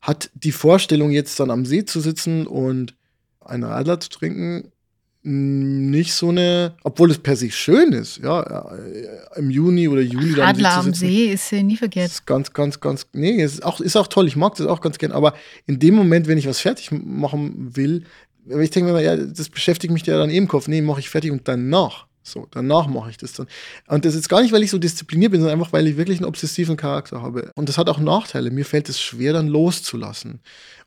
[0.00, 2.96] hat die Vorstellung, jetzt dann am See zu sitzen und
[3.40, 4.72] einen Radler zu trinken,
[5.22, 10.34] nicht so eine, obwohl es per se schön ist, ja, äh, im Juni oder Juli
[10.34, 12.10] dann Radler am See ist nie verkehrt.
[12.10, 14.98] Ist ganz, ganz, ganz, nee, ist auch, ist auch toll, ich mag das auch ganz
[14.98, 15.34] gern, aber
[15.66, 18.02] in dem Moment, wenn ich was fertig machen will,
[18.48, 21.10] ich denke mir, ja, das beschäftigt mich ja dann eben im Kopf, nee, mache ich
[21.10, 22.07] fertig und danach.
[22.30, 23.46] So, danach mache ich das dann.
[23.86, 26.18] Und das ist gar nicht, weil ich so diszipliniert bin, sondern einfach, weil ich wirklich
[26.18, 27.50] einen obsessiven Charakter habe.
[27.54, 28.50] Und das hat auch Nachteile.
[28.50, 30.40] Mir fällt es schwer, dann loszulassen.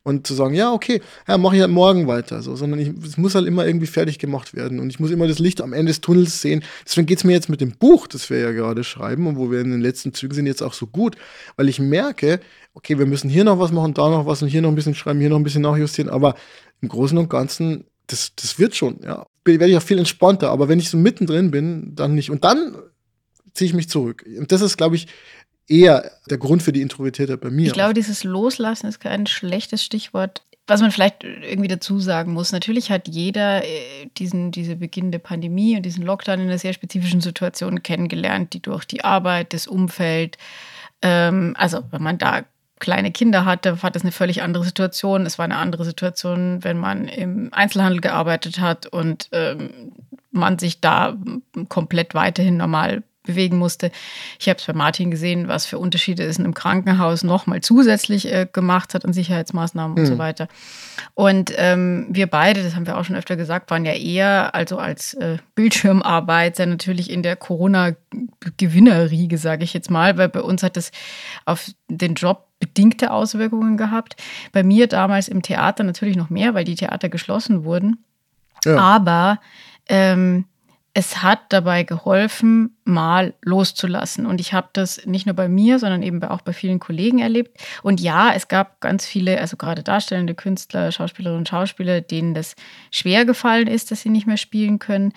[0.04, 2.42] Und zu sagen, ja, okay, ja, mache ich halt morgen weiter.
[2.42, 4.80] So, sondern es muss halt immer irgendwie fertig gemacht werden.
[4.80, 6.64] Und ich muss immer das Licht am Ende des Tunnels sehen.
[6.84, 9.50] Deswegen geht es mir jetzt mit dem Buch, das wir ja gerade schreiben und wo
[9.50, 11.16] wir in den letzten Zügen sind, jetzt auch so gut.
[11.56, 12.40] Weil ich merke,
[12.74, 14.94] okay, wir müssen hier noch was machen, da noch was und hier noch ein bisschen
[14.94, 16.10] schreiben, hier noch ein bisschen nachjustieren.
[16.10, 16.34] Aber
[16.80, 19.26] im Großen und Ganzen das, das wird schon, ja.
[19.44, 22.30] Werde ich auch viel entspannter, aber wenn ich so mittendrin bin, dann nicht.
[22.30, 22.76] Und dann
[23.54, 24.24] ziehe ich mich zurück.
[24.38, 25.08] Und das ist, glaube ich,
[25.68, 27.66] eher der Grund für die Introvertiertheit bei mir.
[27.66, 30.42] Ich glaube, dieses Loslassen ist kein schlechtes Stichwort.
[30.68, 35.76] Was man vielleicht irgendwie dazu sagen muss, natürlich hat jeder äh, diesen, diese beginnende Pandemie
[35.76, 40.38] und diesen Lockdown in einer sehr spezifischen Situation kennengelernt, die durch die Arbeit, das Umfeld,
[41.02, 42.44] ähm, also wenn man da
[42.82, 45.24] kleine Kinder hatte, war das eine völlig andere Situation.
[45.24, 49.92] Es war eine andere Situation, wenn man im Einzelhandel gearbeitet hat und ähm,
[50.32, 51.16] man sich da
[51.68, 53.90] komplett weiterhin normal bewegen musste.
[54.40, 58.32] Ich habe es bei Martin gesehen, was für Unterschiede es in einem Krankenhaus nochmal zusätzlich
[58.32, 60.06] äh, gemacht hat an Sicherheitsmaßnahmen und mhm.
[60.06, 60.48] so weiter.
[61.14, 64.78] Und ähm, wir beide, das haben wir auch schon öfter gesagt, waren ja eher, also
[64.78, 70.64] als äh, Bildschirmarbeit, sehr natürlich in der Corona-Gewinnerriege, sage ich jetzt mal, weil bei uns
[70.64, 70.90] hat das
[71.44, 74.14] auf den Job bedingte Auswirkungen gehabt.
[74.52, 78.04] Bei mir damals im Theater natürlich noch mehr, weil die Theater geschlossen wurden.
[78.64, 78.78] Ja.
[78.78, 79.40] Aber
[79.88, 80.44] ähm,
[80.94, 84.26] es hat dabei geholfen, mal loszulassen.
[84.26, 87.58] Und ich habe das nicht nur bei mir, sondern eben auch bei vielen Kollegen erlebt.
[87.82, 92.54] Und ja, es gab ganz viele, also gerade darstellende Künstler, Schauspielerinnen und Schauspieler, denen das
[92.92, 95.12] schwer gefallen ist, dass sie nicht mehr spielen können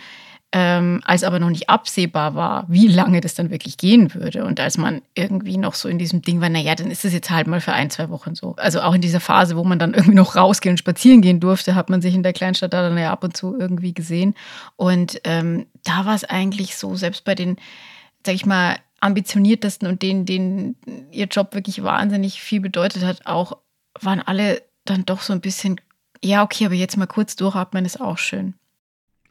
[0.57, 4.45] ähm, als aber noch nicht absehbar war, wie lange das dann wirklich gehen würde.
[4.45, 7.29] Und als man irgendwie noch so in diesem Ding war, naja, dann ist es jetzt
[7.29, 8.55] halt mal für ein, zwei Wochen so.
[8.55, 11.75] Also auch in dieser Phase, wo man dann irgendwie noch rausgehen und spazieren gehen durfte,
[11.75, 14.33] hat man sich in der Kleinstadt da dann ja ab und zu irgendwie gesehen.
[14.77, 17.57] Und ähm, da war es eigentlich so, selbst bei den,
[18.25, 20.77] sag ich mal, ambitioniertesten und denen, denen
[21.11, 23.57] ihr Job wirklich wahnsinnig viel bedeutet hat, auch
[23.99, 25.81] waren alle dann doch so ein bisschen,
[26.23, 28.53] ja, okay, aber jetzt mal kurz durchatmen ist auch schön.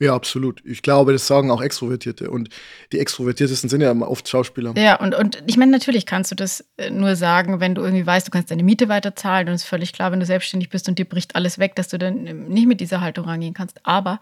[0.04, 0.60] Ja, absolut.
[0.66, 2.30] Ich glaube, das sagen auch Extrovertierte.
[2.30, 2.50] Und
[2.92, 4.74] die Extrovertiertesten sind ja oft Schauspieler.
[4.76, 8.06] Ja, und, und ich meine, natürlich kannst du das äh, nur sagen, wenn du irgendwie
[8.06, 9.48] weißt, du kannst deine Miete weiterzahlen.
[9.48, 11.88] Und es ist völlig klar, wenn du selbstständig bist und dir bricht alles weg, dass
[11.88, 13.80] du dann ähm, nicht mit dieser Haltung rangehen kannst.
[13.86, 14.20] Aber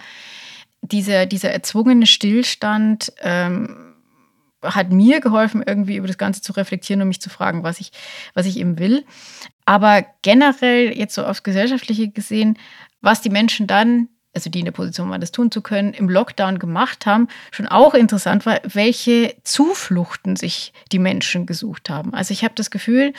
[0.83, 3.95] dieser, dieser erzwungene Stillstand ähm,
[4.62, 7.90] hat mir geholfen, irgendwie über das Ganze zu reflektieren und mich zu fragen, was ich,
[8.35, 9.05] was ich eben will.
[9.64, 12.57] Aber generell, jetzt so aufs Gesellschaftliche gesehen,
[13.01, 16.09] was die Menschen dann also die in der Position waren, das tun zu können, im
[16.09, 22.14] Lockdown gemacht haben, schon auch interessant war, welche Zufluchten sich die Menschen gesucht haben.
[22.14, 23.12] Also ich habe das Gefühl,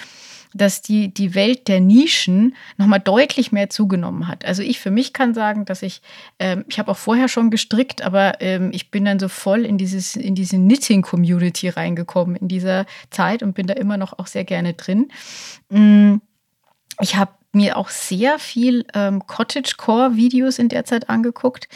[0.54, 4.46] dass die, die Welt der Nischen nochmal deutlich mehr zugenommen hat.
[4.46, 6.02] Also ich für mich kann sagen, dass ich,
[6.40, 9.78] ähm, ich habe auch vorher schon gestrickt, aber ähm, ich bin dann so voll in,
[9.78, 14.44] dieses, in diese Knitting-Community reingekommen in dieser Zeit und bin da immer noch auch sehr
[14.44, 15.10] gerne drin.
[15.70, 16.18] Mm,
[17.02, 21.68] ich habe mir auch sehr viel ähm, Cottagecore-Videos in der Zeit angeguckt.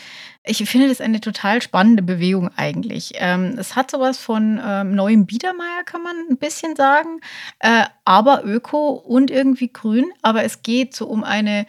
[0.44, 3.14] Ich finde das eine total spannende Bewegung eigentlich.
[3.16, 7.22] Ähm, es hat sowas von ähm, neuem Biedermeier, kann man ein bisschen sagen,
[7.60, 10.06] äh, aber öko und irgendwie grün.
[10.22, 11.66] Aber es geht so um eine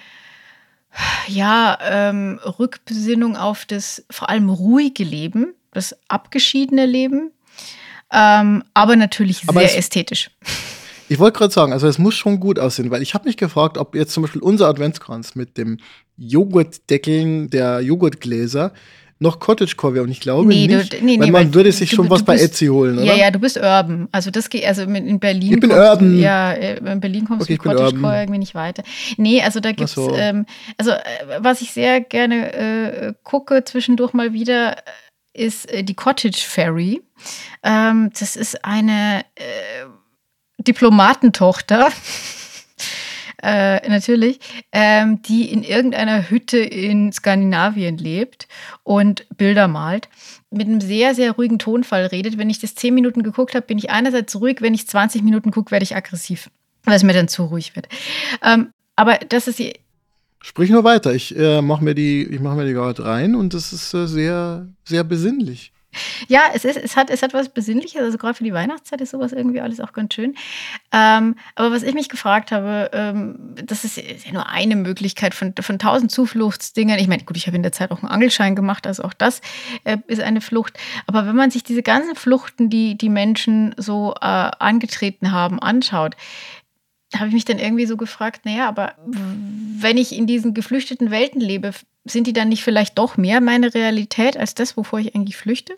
[1.27, 7.31] ja, ähm, Rückbesinnung auf das vor allem ruhige Leben, das abgeschiedene Leben,
[8.11, 10.31] ähm, aber natürlich aber sehr ästhetisch.
[11.09, 13.79] Ich wollte gerade sagen, also es muss schon gut aussehen, weil ich habe mich gefragt,
[13.79, 15.79] ob jetzt zum Beispiel unser Adventskranz mit dem
[16.17, 18.73] Joghurtdeckeln der Joghurtgläser
[19.21, 21.73] noch Cottagecore wäre und ich glaube nee, nicht, du, nee, weil nee, man weil würde
[21.73, 23.05] sich du, schon du was bist, bei Etsy holen, oder?
[23.05, 24.09] Ja, ja, du bist Urban.
[24.13, 25.55] Also das geht, also in Berlin.
[25.55, 26.19] Ich bin kommst, Urban.
[26.19, 28.85] Ja, äh, in Berlin kommst okay, du mit Cottagecore irgendwie nicht weiter.
[29.17, 30.15] Nee, also da gibt's, so.
[30.15, 31.01] ähm, also äh,
[31.41, 34.77] was ich sehr gerne äh, gucke zwischendurch mal wieder,
[35.33, 37.03] ist äh, die Cottage Ferry.
[37.65, 39.87] Ähm, das ist eine äh,
[40.59, 41.89] Diplomatentochter,
[43.43, 44.41] äh, natürlich,
[44.73, 48.49] ähm, die in irgendeiner Hütte in Skandinavien lebt
[48.83, 50.09] und Bilder malt.
[50.51, 52.39] Mit einem sehr, sehr ruhigen Tonfall redet.
[52.39, 54.61] Wenn ich das 10 Minuten geguckt habe, bin ich einerseits ruhig.
[54.61, 56.51] Wenn ich 20 Minuten gucke, werde ich aggressiv,
[56.85, 57.89] weil es mir dann zu ruhig wird.
[58.43, 59.75] Ähm, aber das ist die.
[60.41, 61.15] Sprich nur weiter.
[61.15, 65.05] Ich äh, mache mir die, ich die gerade rein und das ist äh, sehr, sehr
[65.05, 65.73] besinnlich.
[66.29, 69.11] Ja, es, ist, es, hat, es hat was Besinnliches, also gerade für die Weihnachtszeit ist
[69.11, 70.35] sowas irgendwie alles auch ganz schön.
[70.93, 75.55] Ähm, aber was ich mich gefragt habe, ähm, das ist, ja nur eine Möglichkeit von,
[75.61, 76.99] von tausend Zufluchtsdingern.
[76.99, 79.41] Ich meine, gut, ich habe in der Zeit auch einen Angelschein gemacht, also auch das
[79.85, 80.79] äh, ist eine Flucht.
[81.07, 86.17] Aber wenn man sich diese ganzen Fluchten, die die Menschen so äh, angetreten haben, anschaut,
[87.17, 91.41] habe ich mich dann irgendwie so gefragt, naja, aber wenn ich in diesen geflüchteten Welten
[91.41, 91.73] lebe,
[92.05, 95.77] sind die dann nicht vielleicht doch mehr meine Realität als das, wovor ich eigentlich flüchte?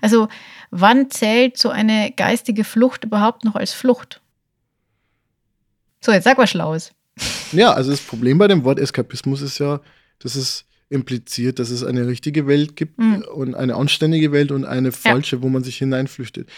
[0.00, 0.28] Also
[0.70, 4.20] wann zählt so eine geistige Flucht überhaupt noch als Flucht?
[6.00, 6.92] So, jetzt sag was Schlaues.
[7.52, 9.80] Ja, also das Problem bei dem Wort Eskapismus ist ja,
[10.20, 13.24] dass es impliziert, dass es eine richtige Welt gibt mhm.
[13.32, 15.42] und eine anständige Welt und eine falsche, ja.
[15.42, 16.48] wo man sich hineinflüchtet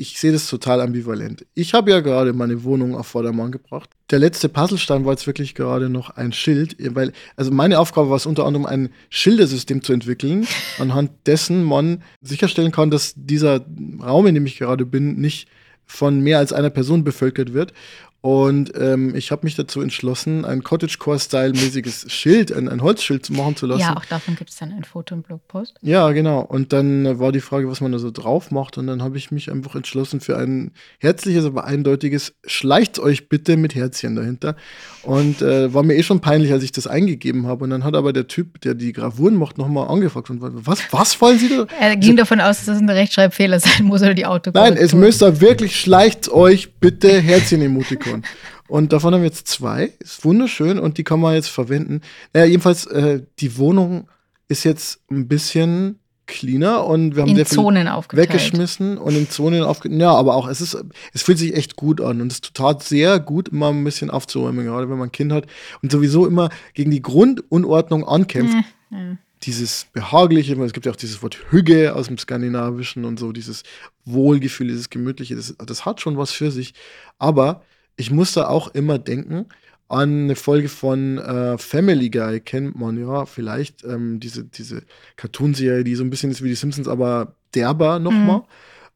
[0.00, 1.44] ich sehe das total ambivalent.
[1.54, 3.90] Ich habe ja gerade meine Wohnung auf Vordermann gebracht.
[4.10, 8.16] Der letzte Puzzlestein war jetzt wirklich gerade noch ein Schild, weil, also meine Aufgabe war
[8.16, 10.46] es unter anderem ein Schildersystem zu entwickeln,
[10.78, 13.66] anhand dessen man sicherstellen kann, dass dieser
[14.00, 15.48] Raum, in dem ich gerade bin, nicht
[15.84, 17.72] von mehr als einer Person bevölkert wird.
[18.20, 23.54] Und ähm, ich habe mich dazu entschlossen, ein Cottagecore-Style-mäßiges Schild, ein, ein, Holzschild zu machen
[23.54, 23.82] zu lassen.
[23.82, 25.76] Ja, auch davon gibt es dann ein Foto im Blogpost.
[25.82, 26.40] Ja, genau.
[26.40, 28.76] Und dann war die Frage, was man da so drauf macht.
[28.76, 33.56] Und dann habe ich mich einfach entschlossen für ein herzliches, aber eindeutiges Schleicht euch bitte
[33.56, 34.56] mit Herzchen dahinter.
[35.04, 37.62] Und äh, war mir eh schon peinlich, als ich das eingegeben habe.
[37.62, 40.28] Und dann hat aber der Typ, der die Gravuren macht, nochmal angefragt.
[40.30, 41.66] Und was, was wollen Sie da?
[41.78, 44.74] Er ging so, davon aus, dass das ein Rechtschreibfehler sein muss oder die Autokorrektur.
[44.74, 48.07] Nein, es müsste wirklich Schleicht euch bitte Herzchen-Emotikon.
[48.14, 48.32] Unicorn.
[48.68, 49.92] Und davon haben wir jetzt zwei.
[50.00, 52.02] Ist wunderschön und die kann man jetzt verwenden.
[52.32, 54.08] Naja, jedenfalls, äh, die Wohnung
[54.48, 58.28] ist jetzt ein bisschen cleaner und wir haben in sehr Zonen aufgeteilt.
[58.28, 60.00] weggeschmissen und in Zonen aufgeteilt.
[60.00, 60.76] Ja, aber auch es ist,
[61.12, 64.64] es fühlt sich echt gut an und es tut sehr gut, immer ein bisschen aufzuräumen,
[64.64, 65.46] gerade wenn man ein Kind hat
[65.82, 68.56] und sowieso immer gegen die Grundunordnung ankämpft.
[68.92, 69.16] Äh, äh.
[69.44, 73.62] Dieses behagliche, es gibt ja auch dieses Wort Hüge aus dem Skandinavischen und so, dieses
[74.04, 76.74] Wohlgefühl, dieses Gemütliche, das, das hat schon was für sich.
[77.18, 77.62] Aber
[77.98, 79.46] ich musste auch immer denken
[79.88, 84.82] an eine Folge von äh, Family Guy, kennt man ja vielleicht, ähm, diese, diese
[85.16, 88.38] Cartoon-Serie, die so ein bisschen ist wie die Simpsons, aber derber nochmal.
[88.38, 88.44] Mhm.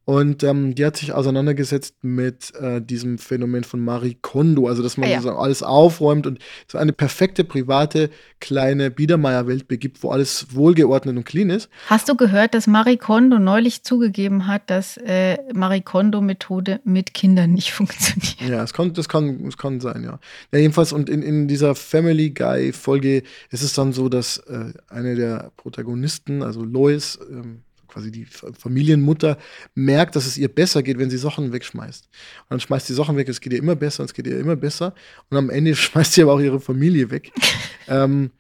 [0.05, 4.97] Und ähm, die hat sich auseinandergesetzt mit äh, diesem Phänomen von Marie Kondo, also dass
[4.97, 5.17] man Ah ja.
[5.19, 8.11] sozusagen alles aufräumt und so eine perfekte private
[8.41, 11.69] kleine Biedermeier-Welt begibt, wo alles wohlgeordnet und clean ist.
[11.87, 17.53] Hast du gehört, dass Marie Kondo neulich zugegeben hat, dass äh, Marie Kondo-Methode mit Kindern
[17.53, 18.41] nicht funktioniert?
[18.41, 20.19] Ja, es kann, das kann, es kann sein, ja.
[20.51, 25.15] ja jedenfalls, und in, in dieser Family Guy-Folge ist es dann so, dass äh, eine
[25.15, 27.63] der Protagonisten, also Lois, ähm,
[27.93, 29.39] quasi die Familienmutter,
[29.75, 32.09] merkt, dass es ihr besser geht, wenn sie Sachen wegschmeißt.
[32.43, 34.57] Und dann schmeißt sie Sachen weg, es geht ihr immer besser, es geht ihr immer
[34.57, 34.95] besser.
[35.31, 37.33] Und am Ende schmeißt sie aber auch ihre Familie weg.
[37.89, 38.31] ähm,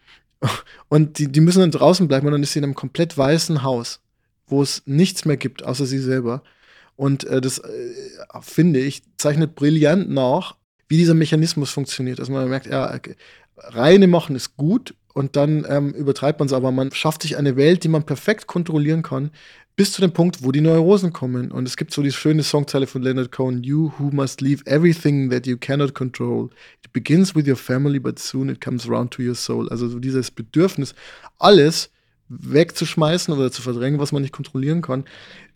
[0.89, 3.63] und die, die müssen dann draußen bleiben und dann ist sie in einem komplett weißen
[3.63, 4.01] Haus,
[4.47, 6.43] wo es nichts mehr gibt, außer sie selber.
[6.97, 7.95] Und äh, das, äh,
[8.41, 10.57] finde ich, zeichnet brillant nach,
[10.89, 12.19] wie dieser Mechanismus funktioniert.
[12.19, 12.99] Dass man merkt, ja,
[13.57, 17.57] reine machen ist gut und dann ähm, übertreibt man es, aber man schafft sich eine
[17.57, 19.31] Welt, die man perfekt kontrollieren kann,
[19.77, 21.51] bis zu dem Punkt, wo die Neurosen kommen.
[21.51, 25.31] Und es gibt so die schöne Songzeile von Leonard Cohen, You who must leave everything
[25.31, 26.51] that you cannot control.
[26.85, 29.69] It begins with your family, but soon it comes round to your soul.
[29.71, 30.95] Also so dieses Bedürfnis,
[31.39, 31.91] alles
[32.29, 35.05] wegzuschmeißen oder zu verdrängen, was man nicht kontrollieren kann,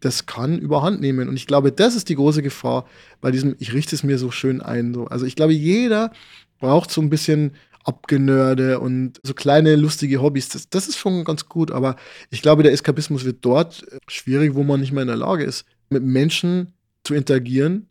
[0.00, 1.28] das kann überhand nehmen.
[1.28, 2.86] Und ich glaube, das ist die große Gefahr
[3.20, 4.92] bei diesem, ich richte es mir so schön ein.
[4.92, 5.07] So.
[5.07, 6.12] Also ich glaube, jeder
[6.59, 7.52] braucht so ein bisschen
[7.87, 10.49] Abgenörde und so kleine lustige Hobbys.
[10.49, 11.97] Das, das ist schon ganz gut, aber
[12.30, 15.45] ich glaube, der Eskapismus wird dort äh, schwierig, wo man nicht mehr in der Lage
[15.45, 16.72] ist, mit Menschen
[17.05, 17.89] zu interagieren.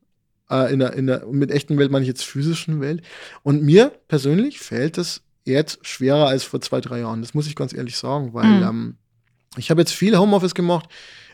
[0.50, 3.02] Äh, in der, in der, mit echten Welt meine ich jetzt physischen Welt.
[3.42, 7.22] Und mir persönlich fällt es jetzt schwerer als vor zwei, drei Jahren.
[7.22, 8.64] Das muss ich ganz ehrlich sagen, weil Mhm.
[8.64, 8.96] ähm,
[9.58, 10.90] ich habe jetzt viel Homeoffice gemacht.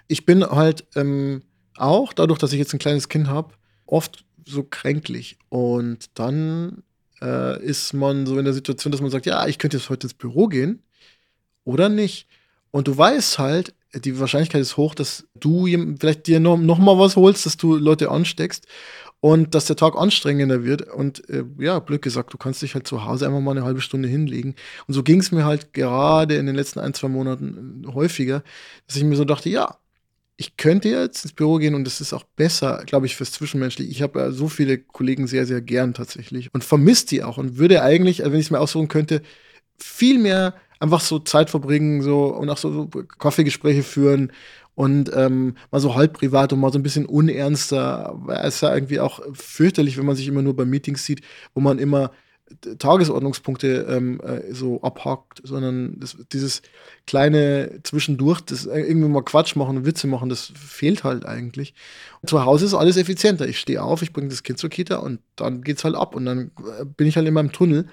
[0.07, 1.41] Ich bin halt ähm,
[1.78, 3.55] auch, dadurch, dass ich jetzt ein kleines Kind habe,
[3.88, 5.39] oft so kränklich.
[5.49, 6.84] Und dann
[7.22, 10.07] äh, ist man so in der Situation, dass man sagt, ja, ich könnte jetzt heute
[10.07, 10.84] ins Büro gehen
[11.63, 12.28] oder nicht.
[12.72, 15.67] Und du weißt halt, die Wahrscheinlichkeit ist hoch, dass du
[15.99, 18.65] vielleicht dir noch, noch mal was holst, dass du Leute ansteckst
[19.19, 20.82] und dass der Tag anstrengender wird.
[20.89, 23.82] Und äh, ja, blöd gesagt, du kannst dich halt zu Hause einfach mal eine halbe
[23.82, 24.55] Stunde hinlegen.
[24.88, 28.43] Und so ging es mir halt gerade in den letzten ein, zwei Monaten äh, häufiger,
[28.88, 29.78] dass ich mir so dachte, ja,
[30.42, 33.92] ich könnte jetzt ins Büro gehen und das ist auch besser, glaube ich, fürs Zwischenmenschliche.
[33.92, 37.60] Ich habe ja so viele Kollegen sehr, sehr gern tatsächlich und vermisst die auch und
[37.60, 39.22] würde eigentlich, also wenn ich es mir aussuchen könnte,
[39.78, 44.32] viel mehr einfach so Zeit verbringen so und auch so, so Kaffeegespräche führen
[44.74, 48.20] und ähm, mal so halb privat und mal so ein bisschen unernster.
[48.42, 51.22] Es ist ja irgendwie auch fürchterlich, wenn man sich immer nur bei Meetings sieht,
[51.54, 52.10] wo man immer
[52.80, 56.62] Tagesordnungspunkte ähm, äh, so abhakt, sondern das, dieses
[57.08, 61.74] kleine Zwischendurch, das irgendwie mal Quatsch machen und Witze machen, das fehlt halt eigentlich.
[62.26, 63.47] Zu Hause ist alles effizienter.
[63.47, 66.26] Ich stehe auf, ich bringe das Kind zur Kita und dann geht's halt ab und
[66.26, 67.88] dann äh, bin ich halt in meinem Tunnel.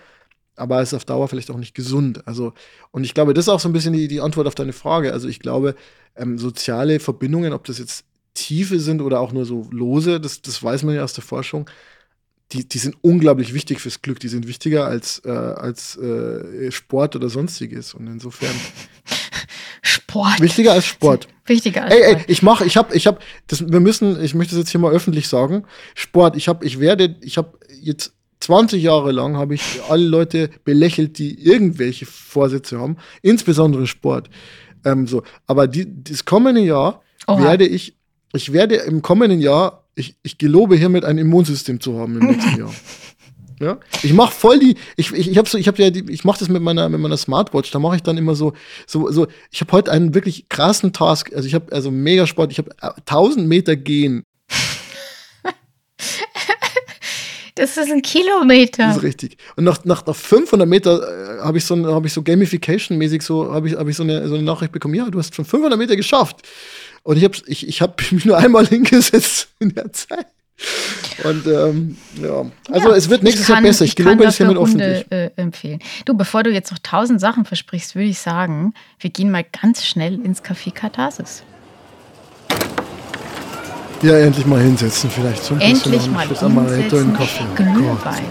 [0.56, 2.26] Aber es ist auf Dauer vielleicht auch nicht gesund.
[2.26, 2.52] Also,
[2.90, 5.12] und ich glaube, das ist auch so ein bisschen die, die Antwort auf deine Frage.
[5.12, 5.76] Also, ich glaube,
[6.16, 8.04] ähm, soziale Verbindungen, ob das jetzt
[8.34, 11.68] tiefe sind oder auch nur so lose, das, das weiß man ja aus der Forschung,
[12.52, 14.20] die, die sind unglaublich wichtig fürs Glück.
[14.20, 17.94] Die sind wichtiger als, äh, als äh, Sport oder sonstiges.
[17.94, 18.54] Und insofern
[19.82, 20.40] Sport.
[20.40, 21.28] wichtiger als Sport.
[21.46, 22.30] Wichtiger als Ey, ey, Sport.
[22.30, 24.92] ich mache, ich habe, ich habe, das, wir müssen, ich möchte das jetzt hier mal
[24.92, 25.64] öffentlich sagen.
[25.94, 30.50] Sport, ich habe, ich werde, ich habe jetzt 20 Jahre lang habe ich alle Leute
[30.64, 34.30] belächelt, die irgendwelche Vorsätze haben, insbesondere Sport.
[34.84, 37.42] Ähm, so, aber die, das kommende Jahr Oha.
[37.42, 37.96] werde ich,
[38.32, 42.58] ich werde im kommenden Jahr, ich, ich gelobe hiermit ein Immunsystem zu haben im nächsten
[42.58, 42.74] Jahr.
[43.60, 46.22] Ja, ich mache voll die, ich, ich, ich habe so, ich habe ja, die, ich
[46.22, 47.72] mache das mit meiner, mit meiner Smartwatch.
[47.72, 48.52] Da mache ich dann immer so,
[48.86, 49.26] so, so.
[49.50, 51.32] Ich habe heute einen wirklich krassen Task.
[51.34, 52.52] Also ich habe also mega Sport.
[52.52, 54.22] Ich habe 1000 Meter gehen.
[57.56, 58.86] Das ist ein Kilometer.
[58.86, 59.36] Das ist richtig.
[59.56, 63.52] Und nach, nach, nach 500 Meter äh, habe ich so, habe ich so Gamification-mäßig so,
[63.52, 64.94] habe ich, habe ich so eine, so eine Nachricht bekommen.
[64.94, 66.36] Ja, du hast schon 500 Meter geschafft.
[67.02, 70.26] Und ich habe, ich, ich habe mich nur einmal hingesetzt in der Zeit.
[71.22, 73.84] Und ähm, ja, also Ja, es wird nächstes ich kann- Jahr besser.
[73.84, 75.12] Ich, kann gelobe dafür hiermit öffentlich.
[75.12, 75.78] Äh, empfehlen.
[76.04, 79.86] Du, bevor du jetzt noch tausend Sachen versprichst, würde ich sagen, wir gehen mal ganz
[79.86, 81.44] schnell ins Café Katharsis.
[84.02, 85.50] Ja, endlich mal hinsetzen vielleicht.
[85.50, 87.12] Ein Endlich mal hinsetzen.
[87.14, 87.44] Kaffee.
[87.56, 88.22] Glühwein,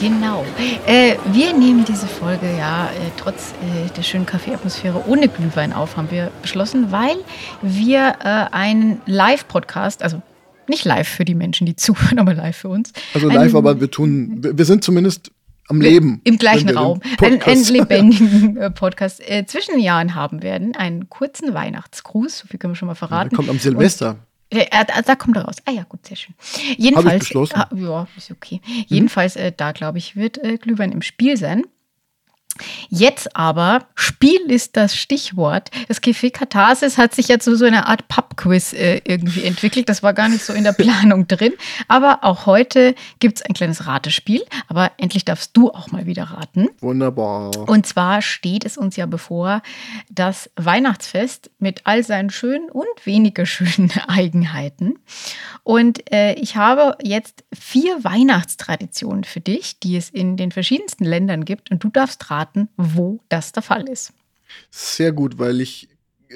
[0.00, 0.44] genau.
[0.86, 5.96] Äh, wir nehmen diese Folge ja äh, trotz äh, der schönen Kaffeeatmosphäre ohne Glühwein auf,
[5.96, 7.16] haben wir beschlossen, weil
[7.60, 10.22] wir äh, einen Live-Podcast, also
[10.68, 12.92] nicht live für die Menschen, die zuhören, aber live für uns.
[13.12, 15.32] Also einen- live, aber wir tun, wir, sind zumindest
[15.68, 16.20] am Leben.
[16.22, 17.00] Im gleichen Raum.
[17.20, 20.76] Einen, einen lebendigen äh, Podcast äh, zwischen den Jahren haben werden.
[20.76, 23.34] Einen kurzen Weihnachtsgruß, so viel können wir schon mal Der verraten.
[23.34, 24.06] kommt am Silvester.
[24.06, 24.16] Ja, äh,
[24.50, 25.56] da, da kommt er raus.
[25.64, 26.34] Ah ja, gut, sehr schön.
[26.76, 27.30] Jedenfalls.
[27.52, 28.60] Ah, ja, ist okay.
[28.86, 31.64] Jedenfalls, äh, da glaube ich, wird äh, Glühwein im Spiel sein.
[32.88, 35.70] Jetzt aber, Spiel ist das Stichwort.
[35.88, 39.88] Das Café Katharsis hat sich jetzt zu so einer Art Pub-Quiz äh, irgendwie entwickelt.
[39.88, 41.52] Das war gar nicht so in der Planung drin.
[41.88, 44.44] Aber auch heute gibt es ein kleines Ratespiel.
[44.68, 46.68] Aber endlich darfst du auch mal wieder raten.
[46.80, 47.68] Wunderbar.
[47.68, 49.62] Und zwar steht es uns ja bevor,
[50.10, 54.98] das Weihnachtsfest mit all seinen schönen und weniger schönen Eigenheiten.
[55.62, 61.44] Und äh, ich habe jetzt vier Weihnachtstraditionen für dich, die es in den verschiedensten Ländern
[61.44, 61.70] gibt.
[61.70, 62.45] Und du darfst raten,
[62.76, 64.12] wo das der Fall ist.
[64.70, 65.88] Sehr gut, weil ich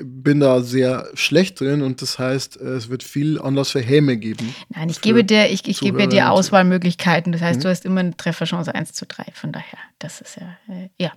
[0.02, 4.54] bin da sehr schlecht drin und das heißt, es wird viel Anlass für Häme geben.
[4.68, 7.32] Nein, ich gebe dir, ich, ich gebe dir Auswahlmöglichkeiten.
[7.32, 7.62] Das heißt, mhm.
[7.62, 9.24] du hast immer eine Trefferchance 1 zu 3.
[9.34, 11.12] Von daher, das ist ja, äh, ja.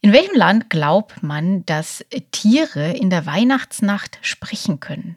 [0.00, 5.16] In welchem Land glaubt man, dass Tiere in der Weihnachtsnacht sprechen können?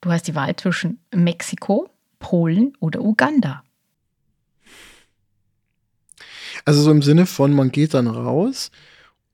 [0.00, 1.88] Du hast die Wahl zwischen Mexiko,
[2.18, 3.62] Polen oder Uganda.
[6.64, 8.70] Also so im Sinne von, man geht dann raus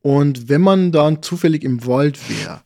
[0.02, 2.62] und wenn man dann zufällig im Wald wäre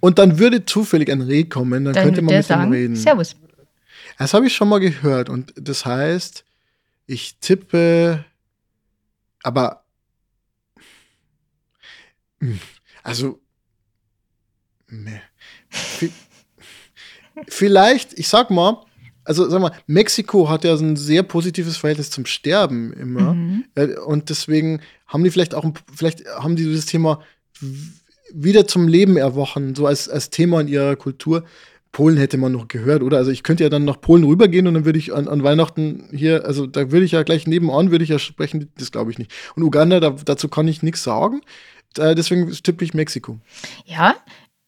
[0.00, 2.96] und dann würde zufällig ein Reh kommen, dann, dann könnte man mit sagen, ihm reden.
[2.96, 3.36] Servus.
[4.18, 6.44] Das habe ich schon mal gehört und das heißt,
[7.06, 8.24] ich tippe,
[9.42, 9.84] aber
[12.40, 12.60] hm,
[13.02, 13.40] also
[17.48, 18.84] vielleicht, ich sag mal,
[19.24, 23.34] also sag mal, Mexiko hat ja so ein sehr positives Verhältnis zum Sterben immer.
[23.34, 23.64] Mhm.
[24.06, 25.64] Und deswegen haben die vielleicht auch,
[25.94, 27.20] vielleicht haben die dieses Thema
[28.32, 31.44] wieder zum Leben erwachen, so als, als Thema in ihrer Kultur.
[31.92, 33.18] Polen hätte man noch gehört, oder?
[33.18, 36.08] Also ich könnte ja dann nach Polen rübergehen und dann würde ich an, an Weihnachten
[36.10, 39.18] hier, also da würde ich ja gleich nebenan, würde ich ja sprechen, das glaube ich
[39.18, 39.30] nicht.
[39.56, 41.42] Und Uganda, da, dazu kann ich nichts sagen.
[41.94, 43.38] Deswegen tippe ich Mexiko.
[43.84, 44.16] Ja,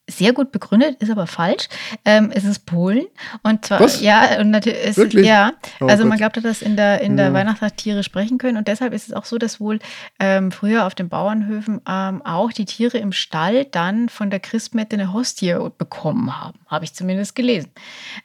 [0.09, 1.69] sehr gut begründet, ist aber falsch.
[2.05, 3.07] Ähm, es ist Polen.
[3.43, 4.03] Und zwar, Was?
[4.03, 5.53] ja, und natürlich ja.
[5.81, 6.09] Oh, also Gott.
[6.11, 7.33] man glaubt, dass in der, in der ja.
[7.33, 8.59] Weihnachtsnacht Tiere sprechen können.
[8.59, 9.79] Und deshalb ist es auch so, dass wohl
[10.21, 14.97] ähm, früher auf den Bauernhöfen ähm, auch die Tiere im Stall dann von der Christmette
[14.97, 16.59] eine Hostie bekommen haben.
[16.67, 17.71] Habe ich zumindest gelesen.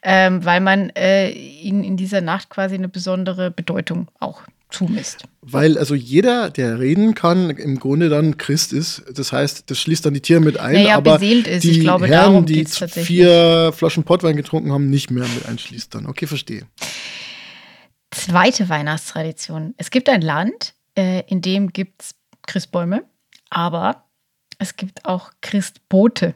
[0.02, 5.24] Ähm, weil man äh, ihnen in dieser Nacht quasi eine besondere Bedeutung auch zumisst.
[5.42, 9.02] Weil also jeder, der reden kann, im Grunde dann Christ ist.
[9.14, 10.74] Das heißt, das schließt dann die Tiere mit ein.
[10.74, 11.64] Naja, aber ist.
[11.64, 16.06] die glaube, Herren, die vier Flaschen Portwein getrunken haben, nicht mehr mit einschließt dann.
[16.06, 16.66] Okay, verstehe.
[18.10, 19.74] Zweite Weihnachtstradition.
[19.76, 22.14] Es gibt ein Land, äh, in dem gibt es
[22.46, 23.04] Christbäume,
[23.50, 24.04] aber
[24.58, 26.34] es gibt auch Christboote.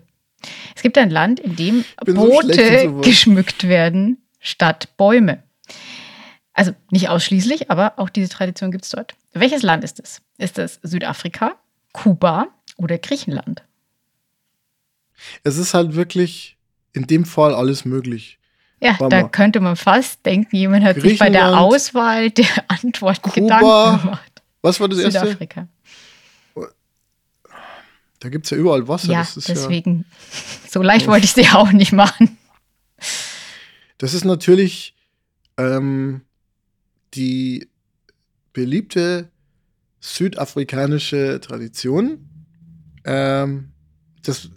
[0.74, 5.42] Es gibt ein Land, in dem Boote so geschmückt werden statt Bäume.
[6.54, 9.14] Also nicht ausschließlich, aber auch diese Tradition gibt es dort.
[9.32, 10.22] Welches Land ist es?
[10.38, 11.56] Ist es Südafrika,
[11.92, 12.46] Kuba
[12.76, 13.64] oder Griechenland?
[15.42, 16.56] Es ist halt wirklich
[16.92, 18.38] in dem Fall alles möglich.
[18.80, 19.28] Ja, War da mal.
[19.30, 24.42] könnte man fast denken, jemand hat sich bei der Auswahl der Antworten Kuba, Gedanken gemacht.
[24.62, 25.20] Was war das erste?
[25.20, 25.68] Südafrika.
[28.20, 29.12] Da gibt es ja überall Wasser.
[29.12, 30.06] Ja, deswegen.
[30.08, 32.38] Ja so leicht wollte ich es dir auch nicht machen.
[33.98, 34.94] Das ist natürlich
[35.58, 36.22] ähm,
[37.14, 37.68] die
[38.52, 39.30] beliebte
[40.00, 42.28] südafrikanische Tradition,
[43.04, 43.70] ähm,
[44.22, 44.50] dass,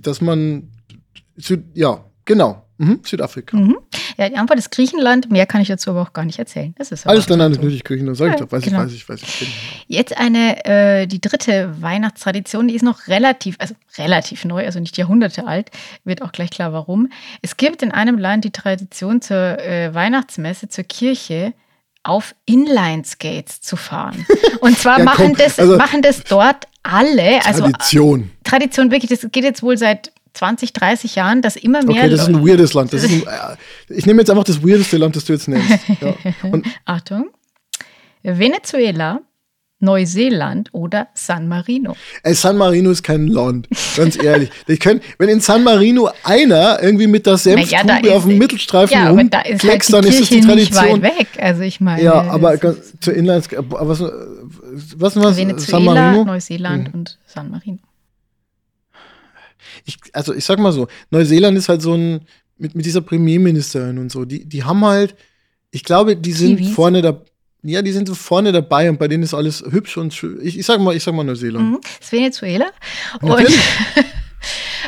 [0.00, 0.70] dass man,
[1.36, 3.56] Süd, ja, genau, mhm, Südafrika.
[3.56, 3.76] Mhm.
[4.16, 5.30] Ja, die Antwort ist Griechenland.
[5.30, 6.72] Mehr kann ich dazu aber auch gar nicht erzählen.
[6.78, 8.16] Das ist Alles dann natürlich Griechenland.
[8.16, 8.84] Sag ich doch, weiß genau.
[8.84, 9.84] ich, weiß ich, weiß ich.
[9.88, 14.96] Jetzt eine, äh, die dritte Weihnachtstradition, die ist noch relativ, also relativ neu, also nicht
[14.96, 15.70] Jahrhunderte alt,
[16.04, 17.10] wird auch gleich klar, warum.
[17.42, 21.52] Es gibt in einem Land die Tradition zur äh, Weihnachtsmesse, zur Kirche,
[22.04, 24.26] auf Inline-Skates zu fahren.
[24.60, 27.44] Und zwar ja, machen, komm, das, also, machen das dort alle.
[27.44, 28.30] Also, Tradition.
[28.44, 29.10] Tradition, wirklich.
[29.10, 32.02] Das geht jetzt wohl seit 20, 30 Jahren, dass immer mehr.
[32.02, 32.92] Okay, das ist ein weirdes Land.
[32.92, 33.56] Ein, äh,
[33.88, 35.80] ich nehme jetzt einfach das weirdeste Land, das du jetzt nennst.
[36.00, 36.14] Ja.
[36.84, 37.30] Achtung.
[38.22, 39.20] Venezuela,
[39.84, 41.96] Neuseeland oder San Marino?
[42.22, 44.50] Ey, San Marino ist kein Land, ganz ehrlich.
[44.66, 48.96] Ich könnt, wenn in San Marino einer irgendwie mit der Senftube naja, auf dem Mittelstreifen
[48.96, 51.00] ja, rumkleckst, halt dann ist das die Tradition.
[51.00, 51.28] Nicht weit weg.
[51.38, 52.58] Also ich meine, ja, aber
[53.00, 56.24] zur Inlands was was was Venezuela, San Marino?
[56.24, 56.94] Neuseeland hm.
[56.94, 57.78] und San Marino.
[59.84, 62.20] Ich, also ich sag mal so, Neuseeland ist halt so ein
[62.56, 65.14] mit, mit dieser Premierministerin und so, die, die haben halt,
[65.70, 66.70] ich glaube, die sind Kiwis?
[66.70, 67.20] vorne da
[67.64, 70.38] ja, die sind so vorne dabei und bei denen ist alles hübsch und schön.
[70.42, 71.70] Ich, ich sag mal, ich sag mal Neuseeland.
[71.70, 71.80] Mhm.
[71.82, 72.66] Das ist Venezuela.
[73.20, 73.46] Und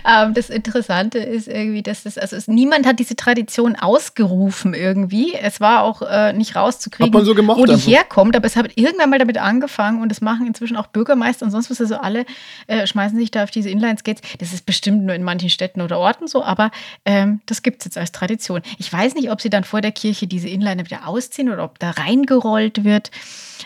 [0.06, 5.34] ähm, das Interessante ist irgendwie, dass das, also es, niemand hat diese Tradition ausgerufen irgendwie.
[5.34, 7.86] Es war auch äh, nicht rauszukriegen, so gemacht wo die einfach.
[7.86, 11.50] herkommt, aber es hat irgendwann mal damit angefangen und das machen inzwischen auch Bürgermeister und
[11.50, 11.80] sonst was.
[11.80, 12.24] Also alle
[12.66, 14.22] äh, schmeißen sich da auf diese Inline-Skates.
[14.38, 16.70] Das ist bestimmt nur in manchen Städten oder Orten so, aber
[17.04, 18.62] ähm, das gibt es jetzt als Tradition.
[18.78, 21.78] Ich weiß nicht, ob sie dann vor der Kirche diese Inline wieder ausziehen oder ob
[21.78, 23.10] da reingerollt wird.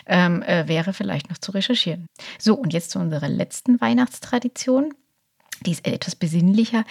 [0.07, 2.07] Ähm, äh, wäre vielleicht noch zu recherchieren.
[2.39, 4.93] So, und jetzt zu unserer letzten Weihnachtstradition.
[5.65, 6.83] Die ist etwas besinnlicher.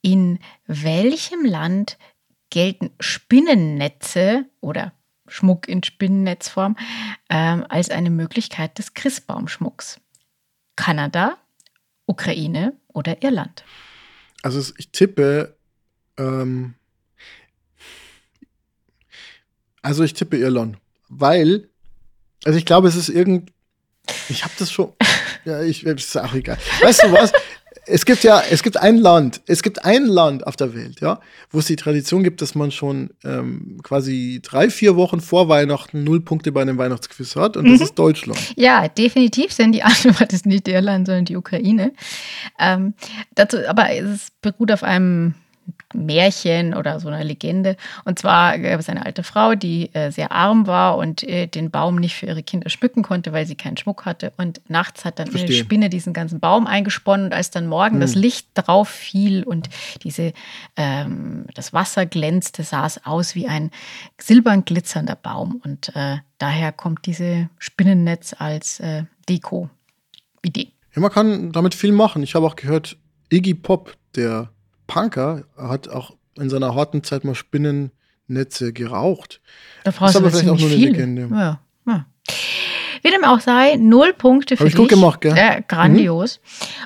[0.00, 1.98] In welchem Land
[2.50, 4.92] gelten Spinnennetze oder
[5.26, 6.76] Schmuck in Spinnennetzform
[7.30, 10.00] ähm, als eine Möglichkeit des Christbaumschmucks?
[10.76, 11.38] Kanada,
[12.06, 13.64] Ukraine oder Irland?
[14.42, 15.56] Also ich tippe,
[16.18, 16.74] ähm,
[19.80, 21.70] also ich tippe Irland, weil,
[22.44, 23.52] also ich glaube, es ist irgend,
[24.28, 24.92] ich habe das schon,
[25.44, 26.58] ja, ich, ist auch egal.
[26.80, 27.32] Weißt du was?
[27.86, 31.20] Es gibt ja, es gibt ein Land, es gibt ein Land auf der Welt, ja,
[31.50, 36.04] wo es die Tradition gibt, dass man schon ähm, quasi drei, vier Wochen vor Weihnachten
[36.04, 38.38] null Punkte bei einem Weihnachtsquiz hat und das ist Deutschland.
[38.56, 41.92] Ja, definitiv sind die Antwort ist nicht Irland, sondern die Ukraine.
[42.58, 42.94] Ähm,
[43.34, 45.34] dazu, aber es beruht auf einem
[45.94, 47.76] Märchen oder so einer Legende.
[48.04, 51.70] Und zwar gab es eine alte Frau, die äh, sehr arm war und äh, den
[51.70, 54.32] Baum nicht für ihre Kinder schmücken konnte, weil sie keinen Schmuck hatte.
[54.36, 55.58] Und nachts hat dann eine Verstehe.
[55.58, 59.68] Spinne diesen ganzen Baum eingesponnen und als dann morgen das Licht drauf fiel und
[60.02, 60.32] diese,
[60.76, 63.70] ähm, das Wasser glänzte, sah es aus wie ein
[64.18, 65.60] silbern glitzernder Baum.
[65.64, 70.72] Und äh, daher kommt diese Spinnennetz als äh, Deko-Idee.
[70.94, 72.22] Ja, man kann damit viel machen.
[72.22, 72.96] Ich habe auch gehört,
[73.30, 74.50] Iggy Pop, der
[74.86, 79.40] Punker, hat auch in seiner harten Zeit mal Spinnennetze geraucht.
[79.84, 80.90] Da brauchst Ist aber vielleicht auch nur eine viel.
[80.90, 81.28] Legende.
[81.30, 82.06] Ja, ja.
[83.02, 84.80] Wie dem auch sei, null Punkte für Hab ich dich.
[84.80, 85.32] gut gemacht, gell?
[85.32, 85.36] Mhm.
[85.38, 86.40] Ja, grandios.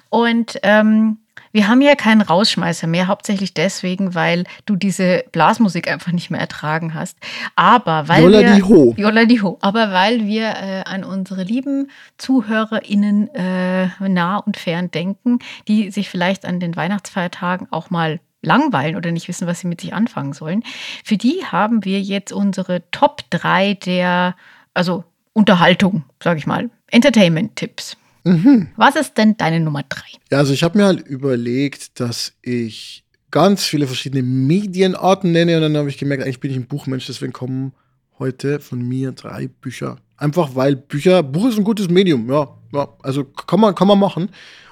[0.09, 1.18] Und ähm,
[1.53, 6.40] wir haben ja keinen Rausschmeißer mehr, hauptsächlich deswegen, weil du diese Blasmusik einfach nicht mehr
[6.40, 7.18] ertragen hast.
[7.55, 8.94] Aber weil Jolla wir, die Ho.
[8.97, 9.59] Jolla die Ho.
[9.61, 15.38] Aber weil wir äh, an unsere lieben ZuhörerInnen äh, nah und fern denken,
[15.68, 19.80] die sich vielleicht an den Weihnachtsfeiertagen auch mal langweilen oder nicht wissen, was sie mit
[19.80, 20.62] sich anfangen sollen.
[21.05, 24.36] Für die haben wir jetzt unsere Top 3 der,
[24.72, 27.97] also Unterhaltung, sage ich mal, Entertainment-Tipps.
[28.26, 28.68] Mhm.
[28.76, 30.00] Was ist denn deine Nummer 3?
[30.32, 35.62] Ja, also ich habe mir halt überlegt, dass ich ganz viele verschiedene Medienarten nenne und
[35.62, 37.72] dann habe ich gemerkt, eigentlich bin ich ein Buchmensch, deswegen kommen
[38.18, 39.96] heute von mir drei Bücher.
[40.16, 43.98] Einfach weil Bücher, Buch ist ein gutes Medium, ja, ja also kann man, kann man
[43.98, 44.30] machen.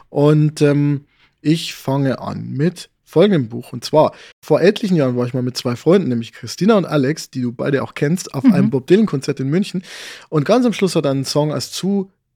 [0.09, 1.05] Und ähm,
[1.41, 3.73] ich fange an mit folgendem Buch.
[3.73, 7.31] Und zwar, vor etlichen Jahren war ich mal mit zwei Freunden, nämlich Christina und Alex,
[7.31, 8.53] die du beide auch kennst, auf Mhm.
[8.53, 9.85] einem Bob Dylan-Konzert in München.
[10.31, 11.71] Und ganz am Schluss hat er einen Song als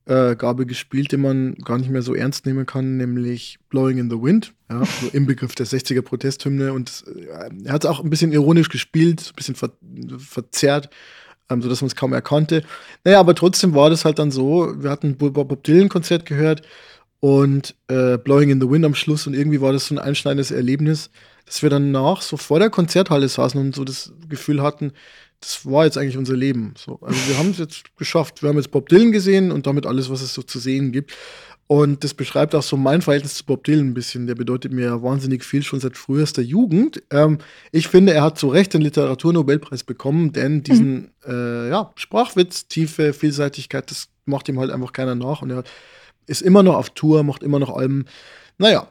[0.08, 4.16] Zugabe gespielt, den man gar nicht mehr so ernst nehmen kann, nämlich Blowing in the
[4.16, 6.72] Wind, ja, so im Begriff der 60er Protesthymne.
[6.72, 9.70] Und äh, er hat es auch ein bisschen ironisch gespielt, ein bisschen ver
[10.18, 10.88] verzerrt,
[11.50, 12.64] ähm, sodass man es kaum erkannte.
[13.04, 16.62] Naja, aber trotzdem war das halt dann so, wir hatten ein Bob Bob Dylan-Konzert gehört
[17.20, 20.50] und äh, Blowing in the Wind am Schluss und irgendwie war das so ein einschneidendes
[20.50, 21.10] Erlebnis,
[21.44, 24.92] dass wir danach so vor der Konzerthalle saßen und so das Gefühl hatten,
[25.40, 26.74] das war jetzt eigentlich unser Leben.
[26.76, 28.42] So, also wir haben es jetzt geschafft.
[28.42, 31.14] Wir haben jetzt Bob Dylan gesehen und damit alles, was es so zu sehen gibt.
[31.68, 34.26] Und das beschreibt auch so mein Verhältnis zu Bob Dylan ein bisschen.
[34.26, 37.02] Der bedeutet mir wahnsinnig viel schon seit frühester Jugend.
[37.10, 37.38] Ähm,
[37.72, 43.12] ich finde, er hat zu Recht den Literaturnobelpreis bekommen, denn diesen äh, ja, Sprachwitz, Tiefe,
[43.12, 45.42] Vielseitigkeit, das macht ihm halt einfach keiner nach.
[45.42, 45.62] Und er
[46.26, 48.06] ist immer noch auf Tour, macht immer noch Alben.
[48.56, 48.88] Naja,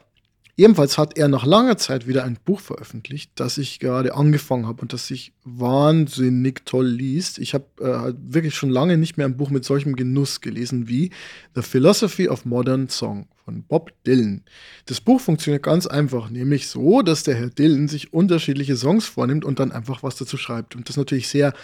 [0.58, 4.82] jedenfalls hat er nach langer Zeit wieder ein Buch veröffentlicht, das ich gerade angefangen habe
[4.82, 7.38] und das sich wahnsinnig toll liest.
[7.38, 11.10] Ich habe äh, wirklich schon lange nicht mehr ein Buch mit solchem Genuss gelesen wie
[11.54, 14.42] The Philosophy of Modern Song von Bob Dylan.
[14.86, 19.44] Das Buch funktioniert ganz einfach, nämlich so, dass der Herr Dylan sich unterschiedliche Songs vornimmt
[19.44, 20.74] und dann einfach was dazu schreibt.
[20.74, 21.54] Und das ist natürlich sehr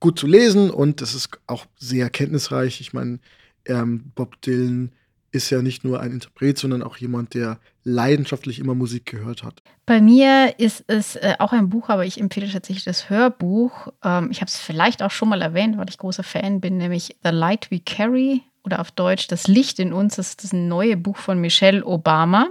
[0.00, 2.80] gut zu lesen und das ist auch sehr kenntnisreich.
[2.80, 3.20] Ich meine,
[3.66, 4.90] ähm, Bob Dylan
[5.32, 9.62] ist ja nicht nur ein Interpret, sondern auch jemand, der leidenschaftlich immer Musik gehört hat.
[9.86, 13.88] Bei mir ist es äh, auch ein Buch, aber ich empfehle tatsächlich das Hörbuch.
[14.02, 17.16] Ähm, ich habe es vielleicht auch schon mal erwähnt, weil ich großer Fan bin, nämlich
[17.22, 20.16] The Light We Carry oder auf Deutsch Das Licht in uns.
[20.16, 22.48] Das ist das neue Buch von Michelle Obama.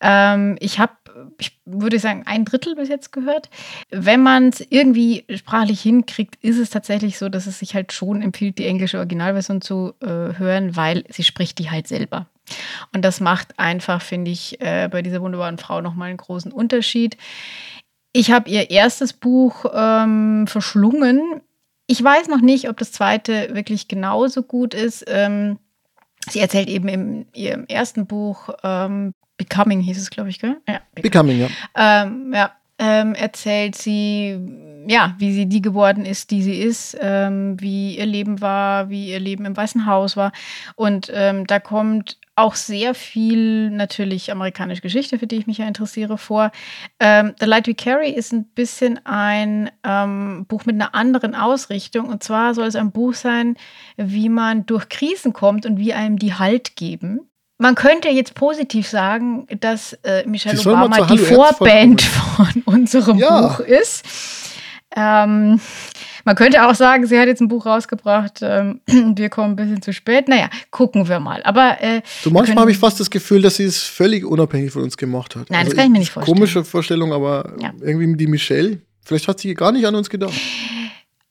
[0.00, 0.92] Ähm, ich habe,
[1.38, 3.50] ich würde sagen, ein Drittel bis jetzt gehört.
[3.90, 8.22] Wenn man es irgendwie sprachlich hinkriegt, ist es tatsächlich so, dass es sich halt schon
[8.22, 10.06] empfiehlt, die englische Originalversion zu äh,
[10.38, 12.26] hören, weil sie spricht die halt selber.
[12.92, 17.16] Und das macht einfach, finde ich, äh, bei dieser wunderbaren Frau nochmal einen großen Unterschied.
[18.12, 21.40] Ich habe ihr erstes Buch ähm, verschlungen.
[21.86, 25.04] Ich weiß noch nicht, ob das zweite wirklich genauso gut ist.
[25.08, 25.58] Ähm,
[26.28, 30.56] sie erzählt eben in ihrem ersten Buch, ähm, Becoming hieß es, glaube ich, gell?
[30.68, 31.48] Ja, Becoming, ja.
[31.74, 34.38] Ähm, ja, ähm, erzählt sie,
[34.86, 39.10] ja, wie sie die geworden ist, die sie ist, ähm, wie ihr Leben war, wie
[39.10, 40.32] ihr Leben im Weißen Haus war.
[40.76, 45.66] Und ähm, da kommt auch sehr viel natürlich amerikanische Geschichte, für die ich mich ja
[45.66, 46.50] interessiere, vor.
[46.98, 52.06] Ähm, The Light We Carry ist ein bisschen ein ähm, Buch mit einer anderen Ausrichtung.
[52.08, 53.56] Und zwar soll es ein Buch sein,
[53.96, 57.20] wie man durch Krisen kommt und wie einem die Halt geben.
[57.58, 62.02] Man könnte jetzt positiv sagen, dass äh, Michelle Obama die Vorband
[62.36, 63.40] von unserem ja.
[63.40, 64.04] Buch ist.
[64.96, 65.60] Ähm,
[66.24, 69.82] man könnte auch sagen, sie hat jetzt ein Buch rausgebracht, ähm, wir kommen ein bisschen
[69.82, 70.28] zu spät.
[70.28, 71.42] Naja, gucken wir mal.
[71.44, 74.82] Aber äh, du, manchmal habe ich fast das Gefühl, dass sie es völlig unabhängig von
[74.82, 75.50] uns gemacht hat.
[75.50, 76.36] Nein, also das kann ich mir nicht vorstellen.
[76.36, 77.72] Komische Vorstellung, aber ja.
[77.80, 80.34] irgendwie die Michelle, vielleicht hat sie gar nicht an uns gedacht.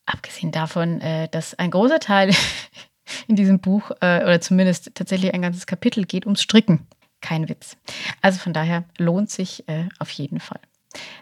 [0.06, 2.32] Abgesehen davon, äh, dass ein großer Teil
[3.28, 6.88] in diesem Buch, äh, oder zumindest tatsächlich ein ganzes Kapitel, geht ums Stricken.
[7.22, 7.78] Kein Witz.
[8.22, 10.60] Also von daher lohnt sich äh, auf jeden Fall.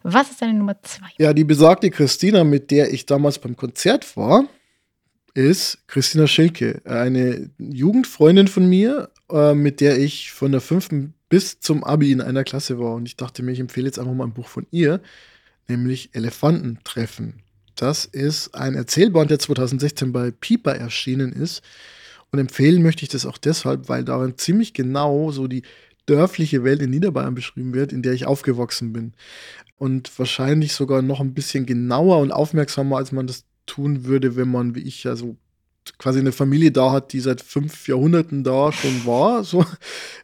[0.03, 1.07] Was ist deine Nummer zwei?
[1.17, 4.45] Ja, die besagte Christina, mit der ich damals beim Konzert war,
[5.33, 11.59] ist Christina Schilke, eine Jugendfreundin von mir, äh, mit der ich von der fünften bis
[11.59, 12.95] zum Abi in einer Klasse war.
[12.95, 15.01] Und ich dachte mir, ich empfehle jetzt einfach mal ein Buch von ihr,
[15.67, 17.43] nämlich Elefantentreffen
[17.81, 21.61] das ist ein Erzählband, der 2016 bei Piper erschienen ist.
[22.31, 25.63] Und empfehlen möchte ich das auch deshalb, weil darin ziemlich genau so die
[26.09, 29.13] dörfliche Welt in Niederbayern beschrieben wird, in der ich aufgewachsen bin.
[29.77, 34.49] Und wahrscheinlich sogar noch ein bisschen genauer und aufmerksamer, als man das tun würde, wenn
[34.49, 35.37] man, wie ich ja so
[35.97, 39.65] quasi eine Familie da hat, die seit fünf Jahrhunderten da schon war, so,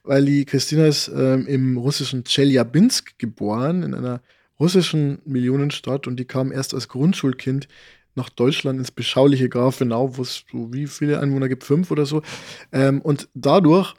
[0.03, 4.21] weil die Christina ist ähm, im russischen Chelyabinsk geboren, in einer
[4.59, 7.67] russischen Millionenstadt und die kam erst als Grundschulkind
[8.15, 12.21] nach Deutschland ins beschauliche Grafenau, wo es so wie viele Einwohner gibt, fünf oder so.
[12.71, 13.93] Ähm, und dadurch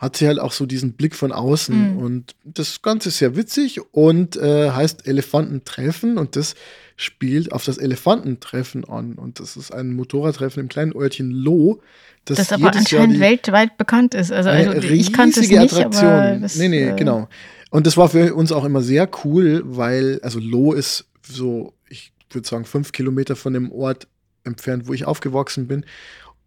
[0.00, 1.96] hat sie halt auch so diesen Blick von außen.
[1.96, 1.98] Mhm.
[1.98, 6.54] Und das Ganze ist sehr witzig und äh, heißt Elefantentreffen und das
[6.96, 9.16] spielt auf das Elefantentreffen an.
[9.16, 11.82] Und das ist ein Motorradtreffen im kleinen Örtchen Loh.
[12.24, 14.32] Das, das aber anscheinend weltweit bekannt ist.
[14.32, 16.10] Also, also ich kannte es nicht, Attraktion.
[16.10, 17.28] aber das, Nee, nee, äh, genau.
[17.70, 22.12] Und das war für uns auch immer sehr cool, weil, also Loh ist so, ich
[22.30, 24.08] würde sagen, fünf Kilometer von dem Ort
[24.44, 25.84] entfernt, wo ich aufgewachsen bin.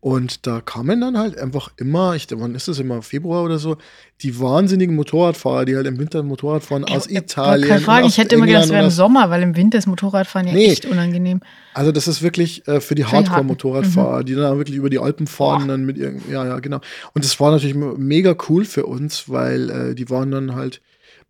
[0.04, 3.78] Und da kamen dann halt einfach immer, ich, wann ist das immer, Februar oder so,
[4.22, 7.70] die wahnsinnigen Motorradfahrer, die halt im Winter Motorrad fahren aus ich, Italien.
[7.70, 10.50] Keine Frage, ich hätte immer gedacht, es wäre im Sommer, weil im Winter ist Motorradfahren
[10.50, 10.66] ja nee.
[10.66, 11.40] echt unangenehm.
[11.74, 14.26] Also das ist wirklich äh, für die Hardcore-Motorradfahrer, mhm.
[14.26, 15.68] die dann wirklich über die Alpen fahren, Boah.
[15.70, 16.82] dann mit irgend, ja, ja, genau.
[17.14, 20.82] Und das war natürlich mega cool für uns, weil äh, die waren dann halt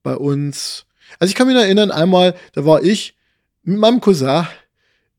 [0.01, 0.87] bei uns.
[1.19, 3.15] Also ich kann mich erinnern, einmal, da war ich
[3.61, 4.47] mit meinem Cousin,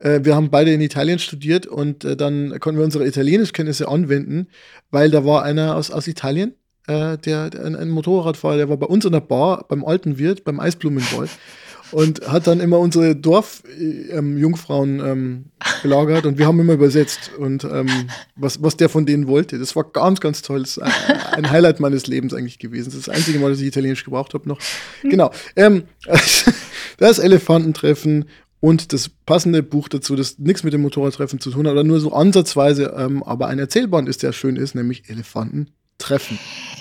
[0.05, 4.49] wir haben beide in Italien studiert und äh, dann konnten wir unsere Italienischkenntnisse anwenden,
[4.91, 6.55] weil da war einer aus, aus Italien,
[6.87, 10.19] äh, der, der ein, ein, Motorradfahrer, der war bei uns in der Bar, beim alten
[10.19, 11.29] Wirt, beim Eisblumenball
[11.93, 15.45] und hat dann immer unsere Dorfjungfrauen ähm, ähm,
[15.83, 17.89] belagert und wir haben immer übersetzt und ähm,
[18.37, 19.59] was, was der von denen wollte.
[19.59, 20.61] Das war ganz, ganz toll.
[20.61, 20.93] Das ist ein,
[21.33, 22.87] ein Highlight meines Lebens eigentlich gewesen.
[22.87, 24.59] Das ist das einzige Mal, dass ich Italienisch gebraucht habe noch.
[25.03, 25.31] Genau.
[25.57, 25.85] Ähm,
[26.99, 28.27] das Elefantentreffen
[28.65, 32.01] und das passende Buch dazu, das nichts mit dem Motorradtreffen zu tun hat, oder nur
[32.01, 36.39] so ansatzweise, ähm, aber ein Erzählband ist, der schön ist, nämlich Elefanten treffen.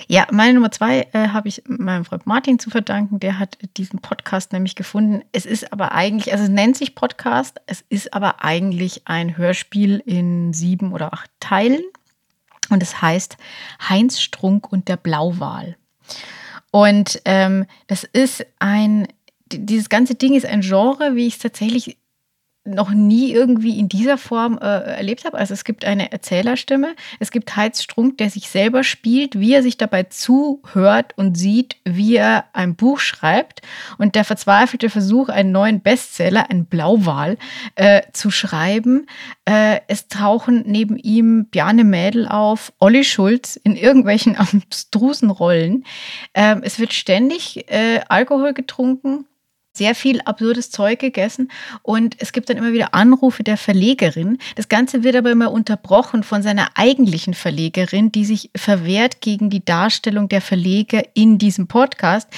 [0.08, 3.20] Ja, meine Nummer zwei äh, habe ich meinem Freund Martin zu verdanken.
[3.20, 5.24] Der hat diesen Podcast nämlich gefunden.
[5.32, 10.02] Es ist aber eigentlich, also es nennt sich Podcast, es ist aber eigentlich ein Hörspiel
[10.06, 11.82] in sieben oder acht Teilen.
[12.70, 13.36] Und es heißt
[13.90, 15.76] Heinz Strunk und der Blauwal.
[16.70, 19.06] Und ähm, das ist ein,
[19.52, 21.98] dieses ganze Ding ist ein Genre, wie ich es tatsächlich
[22.66, 25.36] noch nie irgendwie in dieser Form äh, erlebt habe.
[25.36, 29.62] Also es gibt eine Erzählerstimme, es gibt Heiz Strunk, der sich selber spielt, wie er
[29.62, 33.60] sich dabei zuhört und sieht, wie er ein Buch schreibt
[33.98, 37.36] und der verzweifelte Versuch, einen neuen Bestseller, ein Blauwal,
[37.74, 39.06] äh, zu schreiben.
[39.44, 45.84] Äh, es tauchen neben ihm Bjarne Mädel auf, Olli Schulz in irgendwelchen abstrusen Rollen.
[46.32, 49.26] Ähm, es wird ständig äh, Alkohol getrunken
[49.76, 51.50] sehr viel absurdes Zeug gegessen
[51.82, 54.38] und es gibt dann immer wieder Anrufe der Verlegerin.
[54.54, 59.64] Das Ganze wird aber immer unterbrochen von seiner eigentlichen Verlegerin, die sich verwehrt gegen die
[59.64, 62.28] Darstellung der Verleger in diesem Podcast.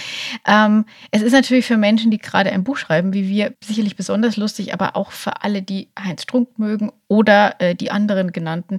[0.46, 4.36] Ähm, es ist natürlich für Menschen, die gerade ein Buch schreiben, wie wir, sicherlich besonders
[4.36, 8.78] lustig, aber auch für alle, die Heinz Strunk mögen oder äh, die anderen genannten.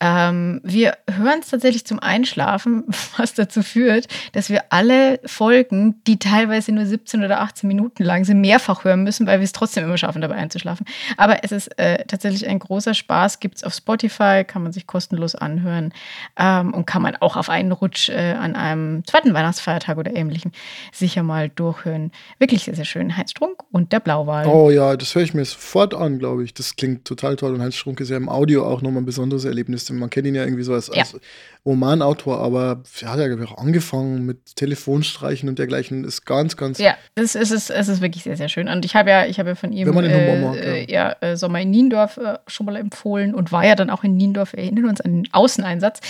[0.00, 2.84] Ähm, wir hören es tatsächlich zum Einschlafen,
[3.16, 8.24] was dazu führt, dass wir alle Folgen, die teilweise nur 17 oder 18 Minuten lang
[8.24, 10.86] sind, mehrfach hören müssen, weil wir es trotzdem immer schaffen, dabei einzuschlafen.
[11.16, 14.86] Aber es ist äh, tatsächlich ein großer Spaß, gibt es auf Spotify, kann man sich
[14.86, 15.92] kostenlos anhören
[16.36, 20.50] ähm, und kann man auch auf einen Rutsch äh, an einem zweiten Weihnachtsfeiertag oder ähnlichem
[20.92, 22.10] sicher mal durchhören.
[22.38, 23.16] Wirklich sehr, sehr schön.
[23.16, 24.46] Heinz Strunk und der Blauwal.
[24.46, 26.54] Oh ja, das höre ich mir sofort an, glaube ich.
[26.54, 27.54] Das klingt total toll.
[27.54, 29.90] Und Heinz Strunk ist ja im Audio auch nochmal ein besonderes Erlebnis.
[29.90, 31.02] Man kennt ihn ja irgendwie so als, ja.
[31.02, 31.18] als
[31.66, 36.04] Romanautor, aber er hat ja auch angefangen mit Telefonstreichen und dergleichen.
[36.04, 36.78] Ist ganz, ganz.
[36.78, 38.68] Ja, es ist, es ist wirklich sehr, sehr schön.
[38.68, 40.74] Und ich habe ja, ich habe ja von ihm äh, mag, ja.
[40.76, 44.16] ja äh, Sommer in Niendorf äh, schon mal empfohlen und war ja dann auch in
[44.16, 44.52] Niendorf.
[44.52, 46.00] Wir erinnern uns an den Außeneinsatz.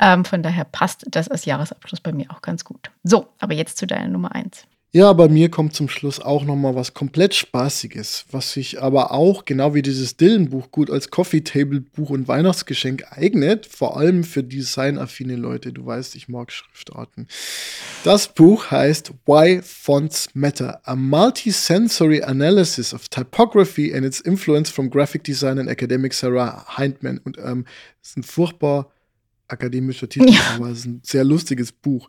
[0.00, 2.90] Ähm, von daher passt das als Jahresabschluss bei mir auch ganz gut.
[3.04, 4.66] So, aber jetzt zu deiner Nummer eins.
[4.96, 9.10] Ja, bei mir kommt zum Schluss auch noch mal was komplett Spaßiges, was sich aber
[9.10, 15.34] auch, genau wie dieses Dylan-Buch, gut als Coffee-Table-Buch und Weihnachtsgeschenk eignet, vor allem für designaffine
[15.34, 15.72] Leute.
[15.72, 17.26] Du weißt, ich mag Schriftarten.
[18.04, 24.90] Das Buch heißt Why Fonts Matter, a Multisensory Analysis of Typography and its Influence from
[24.90, 27.18] Graphic Design and Academic Sarah Hindman.
[27.18, 27.66] Und ähm,
[28.00, 28.92] ist ein furchtbar
[29.48, 30.40] akademischer Titel, ja.
[30.54, 32.08] aber es ist ein sehr lustiges Buch.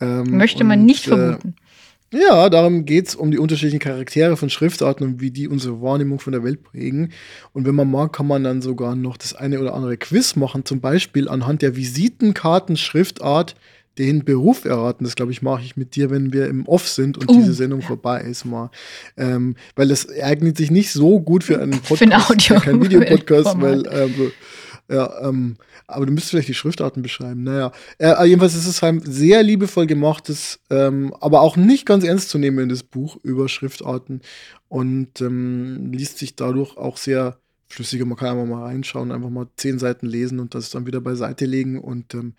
[0.00, 1.56] Ähm, Möchte man und, nicht äh, vermuten.
[1.58, 1.70] Äh,
[2.12, 6.18] ja, darum geht es um die unterschiedlichen Charaktere von Schriftarten und wie die unsere Wahrnehmung
[6.18, 7.12] von der Welt prägen.
[7.52, 10.64] Und wenn man mag, kann man dann sogar noch das eine oder andere Quiz machen,
[10.64, 13.54] zum Beispiel anhand der Visitenkarten Schriftart
[13.98, 15.04] den Beruf erraten.
[15.04, 17.52] Das, glaube ich, mache ich mit dir, wenn wir im Off sind und uh, diese
[17.52, 18.70] Sendung vorbei ist mal.
[19.16, 22.82] Ähm, weil das eignet sich nicht so gut für einen Podcast, für ein Audio kein
[22.82, 24.32] Videopodcast, weil ähm,
[24.90, 27.44] ja, ähm, aber du müsstest vielleicht die Schriftarten beschreiben.
[27.44, 32.28] Naja, äh, jedenfalls ist es ein sehr liebevoll gemachtes, ähm, aber auch nicht ganz ernst
[32.28, 34.20] zu nehmendes Buch über Schriftarten
[34.68, 37.38] und ähm, liest sich dadurch auch sehr
[37.68, 38.04] flüssiger.
[38.04, 41.46] Man kann einfach mal reinschauen, einfach mal zehn Seiten lesen und das dann wieder beiseite
[41.46, 41.78] legen.
[41.78, 42.34] Und ähm,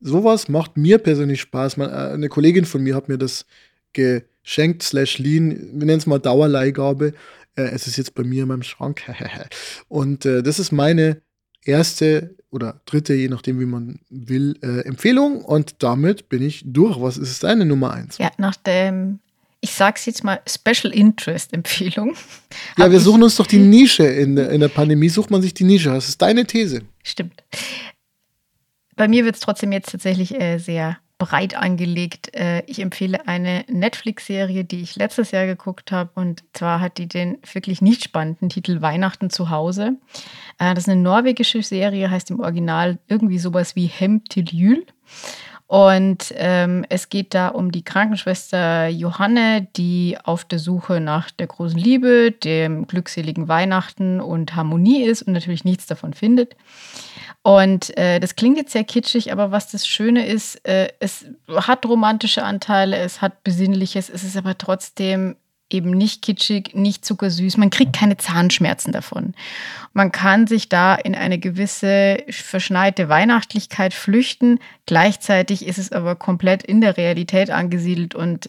[0.00, 1.76] sowas macht mir persönlich Spaß.
[1.76, 3.46] Man, äh, eine Kollegin von mir hat mir das
[3.92, 7.14] geschenkt, slash lean, wir nennen es mal Dauerleihgabe.
[7.56, 9.02] Äh, es ist jetzt bei mir in meinem Schrank.
[9.88, 11.20] und äh, das ist meine
[11.66, 15.44] erste oder dritte, je nachdem, wie man will, äh, Empfehlung.
[15.44, 17.00] Und damit bin ich durch.
[17.00, 18.18] Was ist deine Nummer eins?
[18.18, 19.18] Ja, nach dem,
[19.60, 22.14] ich sag's jetzt mal, Special Interest Empfehlung.
[22.78, 24.06] Ja, wir suchen uns doch die Nische.
[24.06, 25.90] In, in der Pandemie sucht man sich die Nische.
[25.90, 26.82] Das ist deine These.
[27.02, 27.42] Stimmt.
[28.94, 32.34] Bei mir wird es trotzdem jetzt tatsächlich äh, sehr breit angelegt.
[32.34, 36.10] Äh, ich empfehle eine Netflix-Serie, die ich letztes Jahr geguckt habe.
[36.14, 39.96] Und zwar hat die den wirklich nicht spannenden Titel Weihnachten zu Hause.
[40.58, 44.22] Äh, das ist eine norwegische Serie, heißt im Original irgendwie sowas wie Hem.
[45.68, 51.48] Und ähm, es geht da um die Krankenschwester Johanne, die auf der Suche nach der
[51.48, 56.54] großen Liebe, dem glückseligen Weihnachten und Harmonie ist und natürlich nichts davon findet.
[57.42, 61.84] Und äh, das klingt jetzt sehr kitschig, aber was das Schöne ist, äh, es hat
[61.86, 65.36] romantische Anteile, es hat Besinnliches, es ist aber trotzdem
[65.70, 67.56] eben nicht kitschig, nicht zuckersüß.
[67.56, 69.34] Man kriegt keine Zahnschmerzen davon.
[69.92, 74.60] Man kann sich da in eine gewisse verschneite Weihnachtlichkeit flüchten.
[74.86, 78.48] Gleichzeitig ist es aber komplett in der Realität angesiedelt und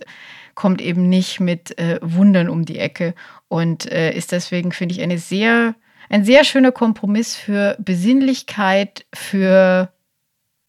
[0.53, 3.13] kommt eben nicht mit äh, Wundern um die Ecke
[3.47, 5.75] und äh, ist deswegen, finde ich, eine sehr
[6.09, 9.91] ein sehr schöner Kompromiss für Besinnlichkeit, für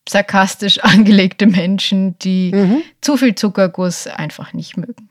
[0.08, 2.82] sarkastisch angelegte Menschen, die mhm.
[3.00, 5.10] zu viel Zuckerguss einfach nicht mögen.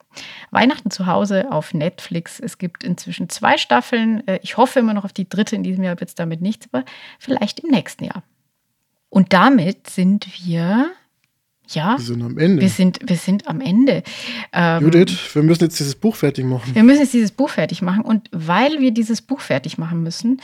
[0.51, 2.39] Weihnachten zu Hause auf Netflix.
[2.39, 4.25] Es gibt inzwischen zwei Staffeln.
[4.27, 6.67] Äh, ich hoffe immer noch auf die dritte in diesem Jahr, wird es damit nichts,
[6.71, 6.85] aber
[7.19, 8.23] vielleicht im nächsten Jahr.
[9.09, 10.91] Und damit sind wir
[11.69, 12.61] ja, wir sind am Ende.
[12.61, 14.03] Wir sind, wir sind am Ende.
[14.53, 16.73] Ähm, Judith, wir müssen jetzt dieses Buch fertig machen.
[16.73, 18.03] Wir müssen jetzt dieses Buch fertig machen.
[18.03, 20.39] Und weil wir dieses Buch fertig machen müssen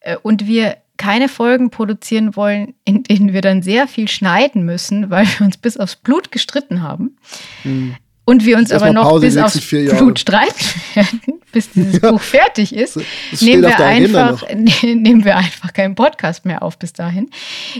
[0.00, 5.10] äh, und wir keine Folgen produzieren wollen, in denen wir dann sehr viel schneiden müssen,
[5.10, 7.16] weil wir uns bis aufs Blut gestritten haben.
[7.62, 7.96] Hm.
[8.28, 11.20] Und wir uns aber noch Pause bis aufs Blut streiten werden,
[11.52, 12.10] bis dieses ja.
[12.10, 12.98] Buch fertig ist,
[13.40, 14.42] nehmen wir, einfach,
[14.82, 17.30] nehmen wir einfach keinen Podcast mehr auf bis dahin.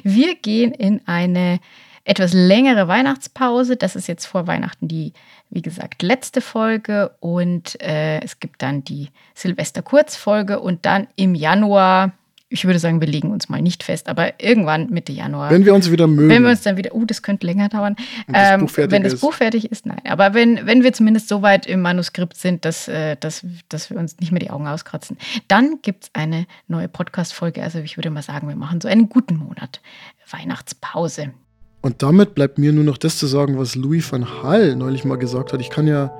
[0.05, 1.59] Wir gehen in eine
[2.05, 3.77] etwas längere Weihnachtspause.
[3.77, 5.13] Das ist jetzt vor Weihnachten die,
[5.51, 7.11] wie gesagt, letzte Folge.
[7.19, 12.13] Und äh, es gibt dann die Silvester-Kurzfolge und dann im Januar.
[12.49, 15.51] Ich würde sagen, wir legen uns mal nicht fest, aber irgendwann Mitte Januar.
[15.51, 16.29] Wenn wir uns wieder mögen.
[16.29, 17.97] Wenn wir uns dann wieder, uh, das könnte länger dauern.
[18.29, 19.21] Das ähm, wenn das ist.
[19.21, 20.01] Buch fertig ist, nein.
[20.05, 23.99] Aber wenn, wenn wir zumindest so weit im Manuskript sind, dass, äh, dass, dass wir
[23.99, 25.17] uns nicht mehr die Augen auskratzen,
[25.49, 27.63] dann gibt es eine neue Podcast-Folge.
[27.63, 29.81] Also ich würde mal sagen, wir machen so einen guten Monat
[30.31, 31.33] Weihnachtspause.
[31.83, 35.19] Und damit bleibt mir nur noch das zu sagen, was Louis van Hall neulich mal
[35.19, 35.61] gesagt hat.
[35.61, 36.13] Ich kann ja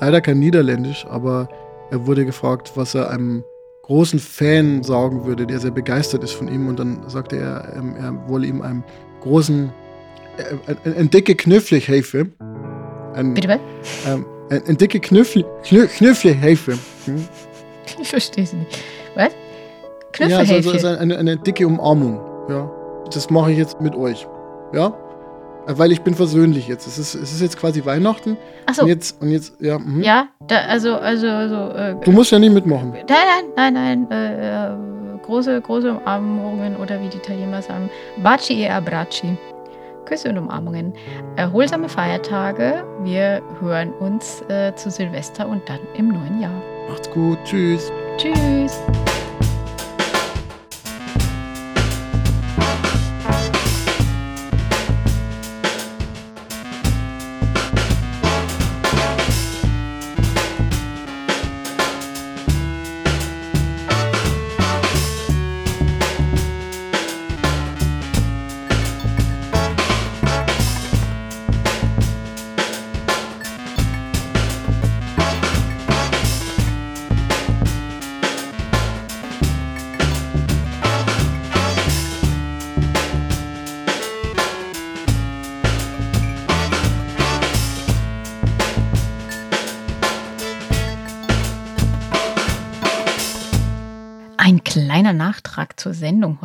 [0.00, 1.48] leider kein Niederländisch, aber
[1.90, 3.44] er wurde gefragt, was er einem
[3.86, 6.68] großen Fan sagen würde, der sehr begeistert ist von ihm.
[6.68, 8.82] Und dann sagte er, ähm, er wolle ihm einen
[9.20, 9.70] großen,
[10.38, 11.36] äh, ein, ein dicke.
[13.14, 13.60] Ein, Bitte was?
[14.06, 16.78] Ähm, ein, ein dicke Knöpfle helfen.
[17.04, 17.28] Hm?
[18.00, 18.78] Ich verstehe es nicht.
[19.14, 19.28] Was?
[20.18, 22.18] Ja, also, also eine, eine dicke Umarmung.
[22.48, 22.70] Ja,
[23.12, 24.26] das mache ich jetzt mit euch.
[24.72, 24.96] Ja,
[25.66, 26.86] weil ich bin versöhnlich jetzt.
[26.86, 28.36] Es ist, es ist jetzt quasi Weihnachten.
[28.66, 29.78] Achso, Und jetzt, und jetzt, ja.
[29.78, 30.02] mhm.
[30.02, 32.92] ja, da, also, also, also, äh, Du musst ja nicht mitmachen.
[32.92, 33.06] Nein,
[33.56, 34.10] nein, nein, nein.
[34.10, 34.76] Äh, äh,
[35.22, 37.90] große, große Umarmungen oder wie die Italiener sagen,
[38.22, 39.36] Baci e abbracci.
[40.04, 40.92] Küsse und Umarmungen.
[41.36, 42.84] Erholsame Feiertage.
[43.02, 46.62] Wir hören uns äh, zu Silvester und dann im neuen Jahr.
[46.90, 47.38] Macht's gut.
[47.44, 47.90] Tschüss.
[48.18, 48.80] Tschüss.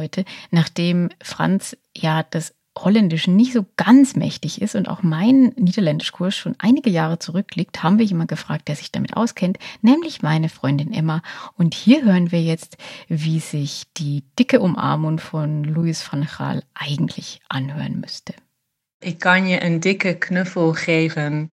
[0.10, 6.36] Heute, nachdem Franz ja des Holländischen nicht so ganz mächtig ist und auch mein Niederländischkurs
[6.36, 10.94] schon einige Jahre zurückliegt, haben wir jemanden gefragt, der sich damit auskennt, nämlich meine Freundin
[10.94, 11.22] Emma.
[11.58, 17.42] Und hier hören wir jetzt, wie sich die dicke Umarmung von Louis van Gaal eigentlich
[17.50, 18.34] anhören müsste.
[19.02, 21.52] Ik kan je een dikke knuffel geven.